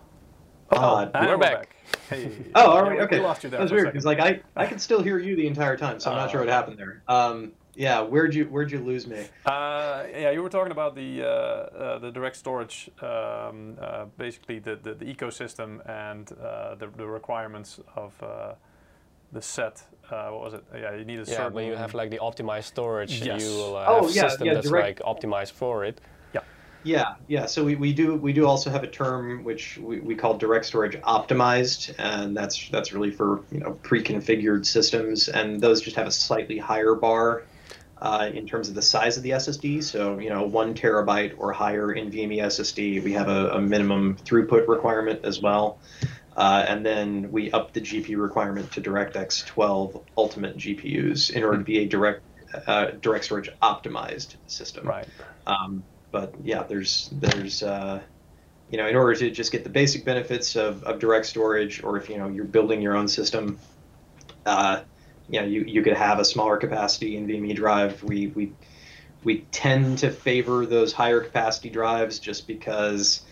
[0.72, 1.76] Oh, and we're back.
[2.10, 2.32] Hey.
[2.56, 3.00] Oh, are Yeah, we?
[3.02, 3.20] Okay.
[3.20, 5.76] lost you there That's weird because like I I could still hear you the entire
[5.76, 6.52] time, so I'm not sure what Oh.
[6.52, 7.02] happened there.
[7.06, 9.26] Um, yeah, where'd you where'd you lose me?
[9.44, 14.58] Uh, yeah, you were talking about the uh, uh, the direct storage, um, uh, basically
[14.58, 18.54] the, the, the ecosystem and uh, the, the requirements of uh,
[19.30, 19.84] the set.
[20.10, 20.64] Uh, what was it?
[20.74, 21.52] Yeah, you need a Yeah, certain.
[21.52, 23.42] when you have like the optimized storage, Yes.
[23.42, 26.00] you will uh, Oh, have a yeah, system yeah, that's direct- like optimized for it.
[26.86, 27.46] Yeah, yeah.
[27.46, 30.66] So we, we do we do also have a term which we, we call direct
[30.66, 36.06] storage optimized, and that's that's really for you know pre-configured systems, and those just have
[36.06, 37.42] a slightly higher bar
[38.00, 39.82] uh, in terms of the size of the SSD.
[39.82, 44.16] So you know one terabyte or higher in NVMe SSD, we have a, a minimum
[44.24, 45.80] throughput requirement as well,
[46.36, 51.58] uh, and then we up the GPU requirement to DirectX 12 Ultimate GPUs in order
[51.58, 52.22] to be a direct
[52.68, 54.86] uh, direct storage optimized system.
[54.86, 55.08] Right.
[55.48, 58.00] Um, but yeah, there's there's uh,
[58.70, 61.96] you know in order to just get the basic benefits of, of direct storage, or
[61.96, 63.58] if you know you're building your own system,
[64.44, 64.82] uh,
[65.28, 68.02] you know you, you could have a smaller capacity NVMe drive.
[68.02, 68.52] We we
[69.24, 73.22] we tend to favor those higher capacity drives just because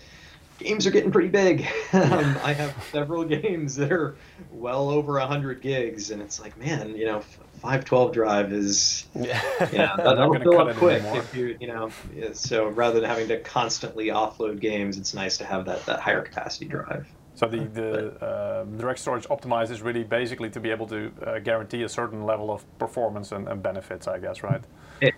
[0.59, 1.67] games are getting pretty big.
[1.93, 4.17] um, I have several games that are
[4.53, 7.23] well over hundred gigs, and it's like man, you know.
[7.69, 9.23] 512 drive is Yeah.
[9.25, 11.19] yeah, They're that, that'll gonna fill up quick anymore.
[11.19, 11.91] if you you know.
[12.35, 16.21] So rather than having to constantly offload games, it's nice to have that that higher
[16.21, 17.07] capacity drive.
[17.37, 21.39] So the, the um direct storage optimized is really basically to be able to uh,
[21.39, 24.63] guarantee a certain level of performance and, and benefits, I guess, right?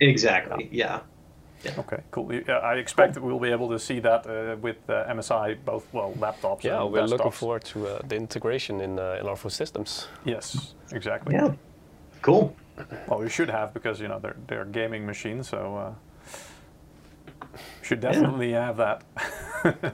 [0.01, 0.69] Exactly.
[0.71, 1.01] Yeah.
[1.79, 2.31] Okay, cool.
[2.49, 6.13] I expect that we'll be able to see that uh, with uh, MSI, both well
[6.19, 7.11] laptops Yeah, and we're desktops.
[7.11, 10.07] looking forward to uh, the integration in uh, in our full systems.
[10.25, 11.35] Yes, exactly.
[11.35, 11.55] Yeah.
[12.27, 12.57] Cool.
[13.07, 15.95] Well, we should have because you know they're they're gaming machines, so uh,
[17.83, 19.03] should definitely have that.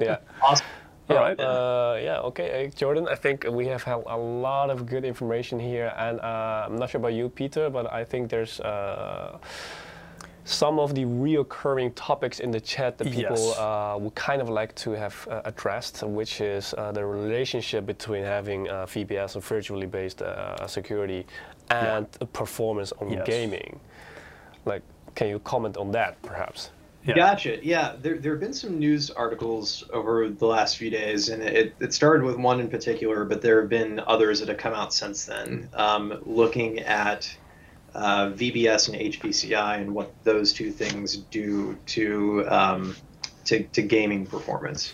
[0.01, 0.19] Yeah.
[0.43, 0.67] Awesome.
[1.11, 1.41] All Yeah, right.
[1.41, 2.21] Uh, yeah.
[2.21, 3.09] Okay, uh, Jordan.
[3.09, 6.91] I think we have had a lot of good information here, and uh, I'm not
[6.91, 9.39] sure about you, Peter, but I think there's uh,
[10.45, 13.59] some of the reoccurring topics in the chat that people Yes.
[13.59, 18.25] uh, would kind of like to have uh, addressed, which is uh, the relationship between
[18.25, 21.27] having uh, VBS and virtually based uh, security
[21.71, 23.27] and performance on Yes.
[23.27, 23.79] gaming.
[24.65, 24.83] Like,
[25.15, 26.71] can you comment on that, perhaps?
[27.05, 27.15] Yeah.
[27.17, 27.59] Gotcha.
[27.65, 31.75] Yeah, there, there have been some news articles over the last few days, and it,
[31.81, 34.93] it started with one in particular, but there have been others that have come out
[34.95, 37.29] since then, um, looking at
[37.95, 42.97] uh, VBS and HVCI and what those two things do to um,
[43.45, 44.93] to, to gaming performance.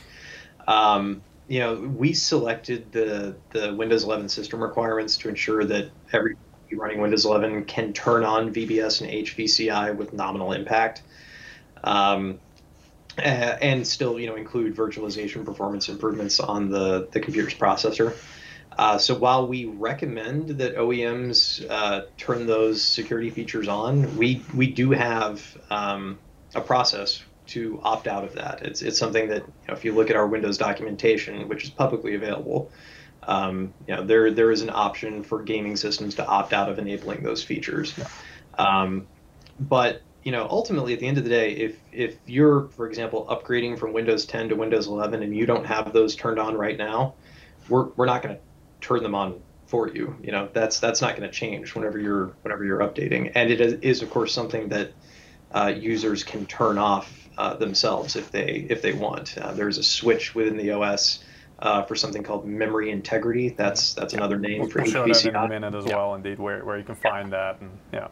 [0.67, 6.37] Um, you know, we selected the the Windows 11 system requirements to ensure that every
[6.73, 11.03] running Windows 11 can turn on VBS and HVCI with nominal impact
[11.83, 12.39] um,
[13.17, 18.17] and still you know include virtualization performance improvements on the the computer's processor.
[18.79, 24.69] Uh, so while we recommend that OEMs uh, turn those security features on, we we
[24.69, 26.17] do have um,
[26.55, 28.63] a process to opt out of that.
[28.63, 31.71] It's it's something that you know, if you look at our Windows documentation, which is
[31.71, 32.71] publicly available,
[33.25, 36.79] um, you know there there is an option for gaming systems to opt out of
[36.79, 37.99] enabling those features.
[38.59, 39.09] Um,
[39.59, 43.27] but you know, ultimately, at the end of the day, if if you're, for example,
[43.29, 46.79] upgrading from Windows 10 to Windows 11 and you don't have those turned on right
[46.79, 47.15] now,
[47.69, 48.41] we're we're not going to
[48.81, 50.17] turn them on for you.
[50.23, 53.61] You know, that's that's not going to change whenever you're whenever you're updating, and it
[53.61, 54.93] is, is of course something that
[55.53, 59.37] uh, users can turn off uh, themselves if they if they want.
[59.39, 61.25] Uh, there's a switch within the OS.
[61.61, 65.35] Uh, for something called memory integrity, that's that's another name We'll for show that in
[65.35, 65.97] a minute as Yeah.
[65.97, 68.07] well, indeed, where, where you can find that, and yeah.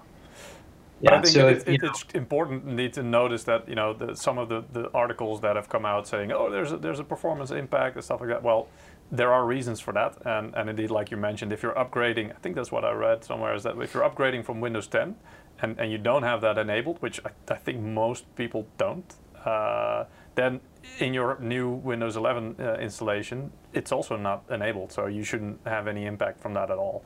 [1.01, 3.45] Yeah, But I think so it, if, it, you know- it's important indeed to notice
[3.45, 6.51] that you know the, some of the, the articles that have come out saying, oh,
[6.51, 8.43] there's a, there's a performance impact and stuff like that.
[8.43, 8.67] Well,
[9.11, 12.39] there are reasons for that, and, and indeed, like you mentioned, if you're upgrading, I
[12.39, 15.17] think that's what I read somewhere, is that if you're upgrading from Windows 10
[15.63, 20.05] and, and you don't have that enabled, which I, I think most people don't, uh,
[20.35, 20.61] then
[20.99, 25.87] in your new Windows 11 uh, installation, it's also not enabled, so you shouldn't have
[25.89, 27.05] any impact from that at all.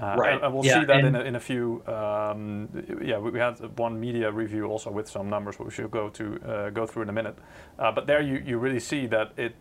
[0.00, 0.34] Uh, Right.
[0.34, 1.82] And, and we'll Yeah, see that in a, in a few.
[1.86, 2.68] Um,
[3.02, 6.40] yeah, we, we had one media review also with some numbers, which we'll go to
[6.46, 7.36] uh, go through in a minute.
[7.78, 9.54] Uh, but there, you, you really see that it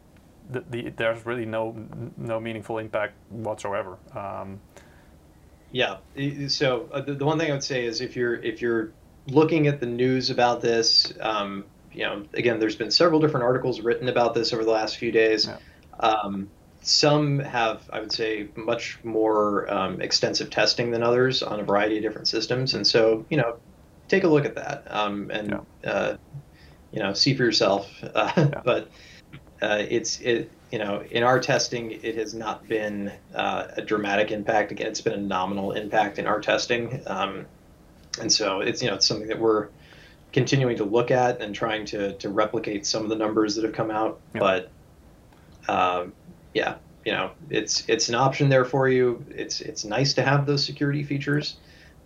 [0.50, 1.76] the, the, there's really no
[2.18, 3.98] no meaningful impact whatsoever.
[4.16, 4.60] Um,
[5.72, 5.98] Yeah.
[6.48, 8.92] So uh, the, the one thing I would say is if you're if you're
[9.28, 13.82] looking at the news about this, um, you know, again, there's been several different articles
[13.82, 15.48] written about this over the last few days.
[15.48, 15.58] Yeah.
[16.00, 16.50] Um,
[16.82, 21.98] some have, I would say, much more um, extensive testing than others on a variety
[21.98, 23.58] of different systems, and so you know,
[24.08, 26.16] take a look at that um, and uh,
[26.92, 27.92] you know, see for yourself.
[28.16, 28.90] Uh, But
[29.62, 34.32] uh, it's it you know in our testing it has not been uh, a dramatic
[34.32, 37.46] impact again it's been a nominal impact in our testing um,
[38.22, 39.70] and so it's you know it's something that we're
[40.34, 43.74] continuing to look at and trying to to replicate some of the numbers that have
[43.74, 44.40] come out Yeah.
[44.40, 44.72] but
[45.70, 46.14] um,
[46.54, 46.76] yeah
[47.08, 49.24] you know, it's it's an option there for you.
[49.30, 51.56] It's it's nice to have those security features.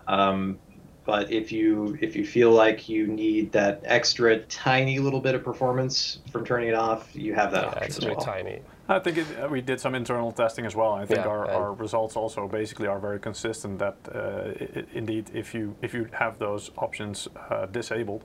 [0.07, 0.59] Um,
[1.05, 5.43] but if you if you feel like you need that extra tiny little bit of
[5.43, 8.25] performance from turning it off, you have that Yeah, option it's as really well.
[8.25, 8.59] tiny.
[8.89, 10.91] I think it, uh, we did some internal testing as well.
[10.91, 13.79] I think Yeah, our, our results also basically are very consistent.
[13.79, 18.23] That uh, i- i- indeed, if you if you have those options uh, disabled,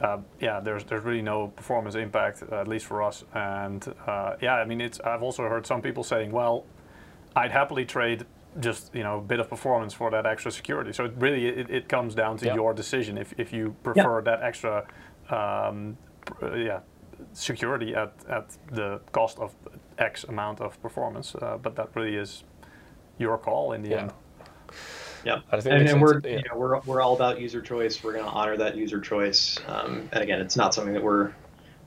[0.00, 3.24] uh, yeah, there's there's really no performance impact, uh, at least for us.
[3.34, 6.64] And uh, yeah, I mean, it's I've also heard some people saying, well,
[7.36, 8.24] I'd happily trade
[8.60, 10.92] just you know a bit of performance for that extra security.
[10.92, 12.54] So it really it, it comes down to Yeah.
[12.54, 14.86] your decision if if you prefer that extra.
[15.30, 15.96] Um,
[16.42, 16.80] uh, yeah,
[17.32, 19.54] security at, at the cost of
[19.98, 22.44] X amount of performance, uh, but that really is
[23.18, 24.00] your call in the Yeah.
[24.02, 24.12] end.
[25.24, 26.30] Yeah, I think and, and we're yeah.
[26.30, 28.02] you know, we're we're all about user choice.
[28.04, 29.58] We're going to honor that user choice.
[29.66, 31.28] Um, and again, it's not something that we're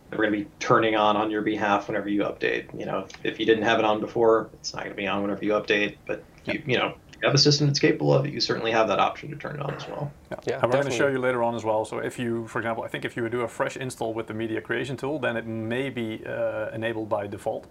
[0.10, 2.78] that we're going to be turning on on your behalf whenever you update.
[2.80, 5.06] You know, if, if you didn't have it on before, it's not going to be
[5.06, 5.98] on whenever you update.
[6.08, 8.72] But you you know, if you have a system that's capable of it, you certainly
[8.72, 10.12] have that option to turn it on as well.
[10.46, 11.84] Yeah, and we're going to show you later on as well.
[11.86, 14.34] So if you, for example, I think if you do a fresh install with the
[14.34, 17.68] media creation tool, then it may be uh, enabled by default.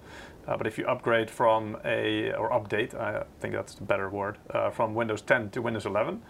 [0.46, 4.38] Uh, but if you upgrade from a or update, I think that's the better word,
[4.50, 6.22] uh, from Windows 10 to Windows 11,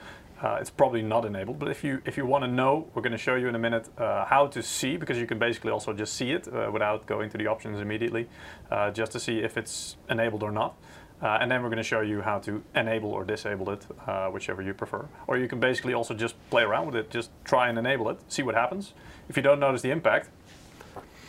[0.42, 1.59] uh, it's probably not enabled.
[1.59, 3.59] But if you if you want to know, we're going to show you in a
[3.59, 7.07] minute uh, how to see because you can basically also just see it uh, without
[7.07, 8.28] going to the options immediately,
[8.70, 10.76] uh, just to see if it's enabled or not.
[11.22, 14.28] Uh, and then we're going to show you how to enable or disable it, uh,
[14.28, 15.06] whichever you prefer.
[15.26, 18.18] Or you can basically also just play around with it, just try and enable it,
[18.28, 18.92] see what happens.
[19.28, 20.28] If you don't notice the impact,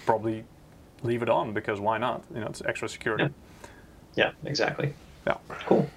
[0.06, 0.44] probably
[1.04, 2.24] leave it on because why not?
[2.34, 3.30] You know, it's extra security.
[4.16, 4.94] Yeah, exactly.
[5.26, 5.38] Yeah.
[5.66, 5.90] Cool.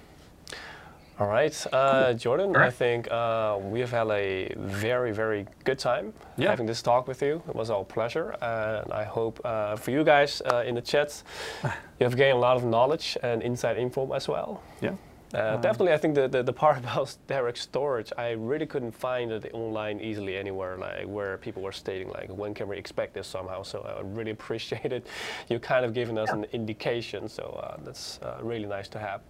[1.21, 2.69] All right, uh, Jordan, All right.
[2.69, 6.49] I think uh, we have had a very, very good time Yeah.
[6.49, 7.43] having this talk with you.
[7.47, 11.21] It was our pleasure, and I hope uh, for you guys uh, in the chat,
[11.63, 14.63] you have gained a lot of knowledge and inside info as well.
[14.81, 14.95] Yeah.
[15.35, 19.31] Uh, definitely, I think the, the, the part about direct storage, I really couldn't find
[19.31, 23.27] it online easily anywhere, like where people were stating like, when can we expect this
[23.27, 23.61] somehow?
[23.61, 25.05] So I really appreciate it.
[25.49, 29.21] You kind of giving us an indication, so uh, that's uh, really nice to have.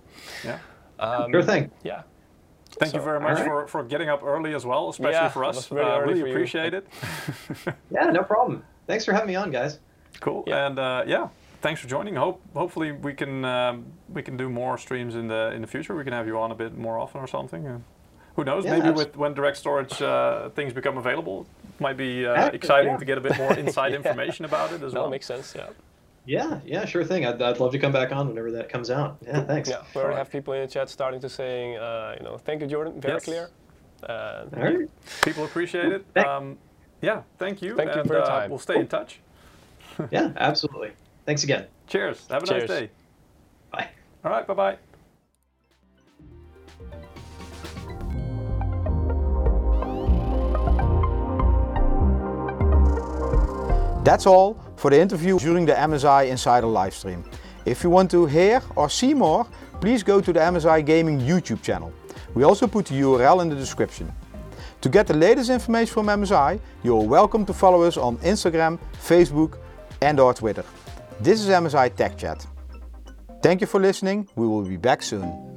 [0.46, 0.58] Yeah.
[1.02, 1.72] Um, Sure thing.
[1.84, 2.04] Yeah.
[2.80, 3.45] Thank you very much Alright.
[3.45, 5.70] for, for getting up early as well, especially Yeah, for us.
[5.72, 6.34] really uh, really for you.
[6.34, 6.88] appreciate it.
[7.91, 8.64] Yeah, no problem.
[8.88, 9.80] Thanks for having me on, guys.
[10.22, 10.43] Cool.
[10.47, 10.68] Yeah.
[10.68, 11.28] And uh, yeah,
[11.62, 12.16] thanks for joining.
[12.16, 15.95] Hope hopefully we can um, we can do more streams in the in the future.
[15.95, 17.68] We can have you on a bit more often or something.
[17.68, 17.80] Uh,
[18.38, 18.64] who knows?
[18.64, 21.45] Yeah, Maybe abs- with when direct storage uh, things become available,
[21.80, 22.97] might be uh, exciting yeah.
[22.97, 25.10] to get a bit more inside information about it as No, well.
[25.10, 25.54] makes sense.
[25.56, 25.68] Yeah.
[26.26, 27.26] Yeah, yeah, sure thing.
[27.26, 29.18] I'd, I'd love to come back on whenever that comes out.
[29.26, 29.70] Yeah, thanks.
[29.70, 29.82] Yeah.
[29.96, 32.68] We already have people in the chat starting to saying, uh, you know, thank you,
[32.68, 33.02] Jordan.
[33.02, 33.26] Very Yes.
[33.26, 33.50] clear.
[34.08, 34.90] Uh, All right.
[35.24, 36.18] People appreciate it.
[36.18, 36.58] Um,
[37.02, 37.76] yeah, thank you.
[37.76, 38.50] Thank you for your uh, time.
[38.50, 39.20] We'll stay in touch.
[40.10, 40.94] Yeah, absolutely.
[41.26, 41.66] Thanks again.
[41.88, 42.26] Cheers.
[42.30, 42.70] Have a Cheers.
[42.70, 42.90] nice day.
[43.72, 43.90] Bye.
[44.24, 44.48] All right.
[44.48, 44.78] Bye bye
[54.04, 57.24] That's all for the interview during the MSI Insider livestream.
[57.66, 59.45] If you want to hear or see more,
[59.80, 61.93] please go to the MSI Gaming YouTube channel.
[62.34, 64.12] We also put the URL in the description.
[64.82, 68.80] To get the latest information from MSI, you are welcome to follow us on Instagram,
[68.93, 69.60] Facebook
[70.02, 70.66] and or Twitter.
[71.20, 72.47] This is MSI Tech Chat.
[73.43, 74.28] Thank you for listening.
[74.36, 75.52] We will be back soon.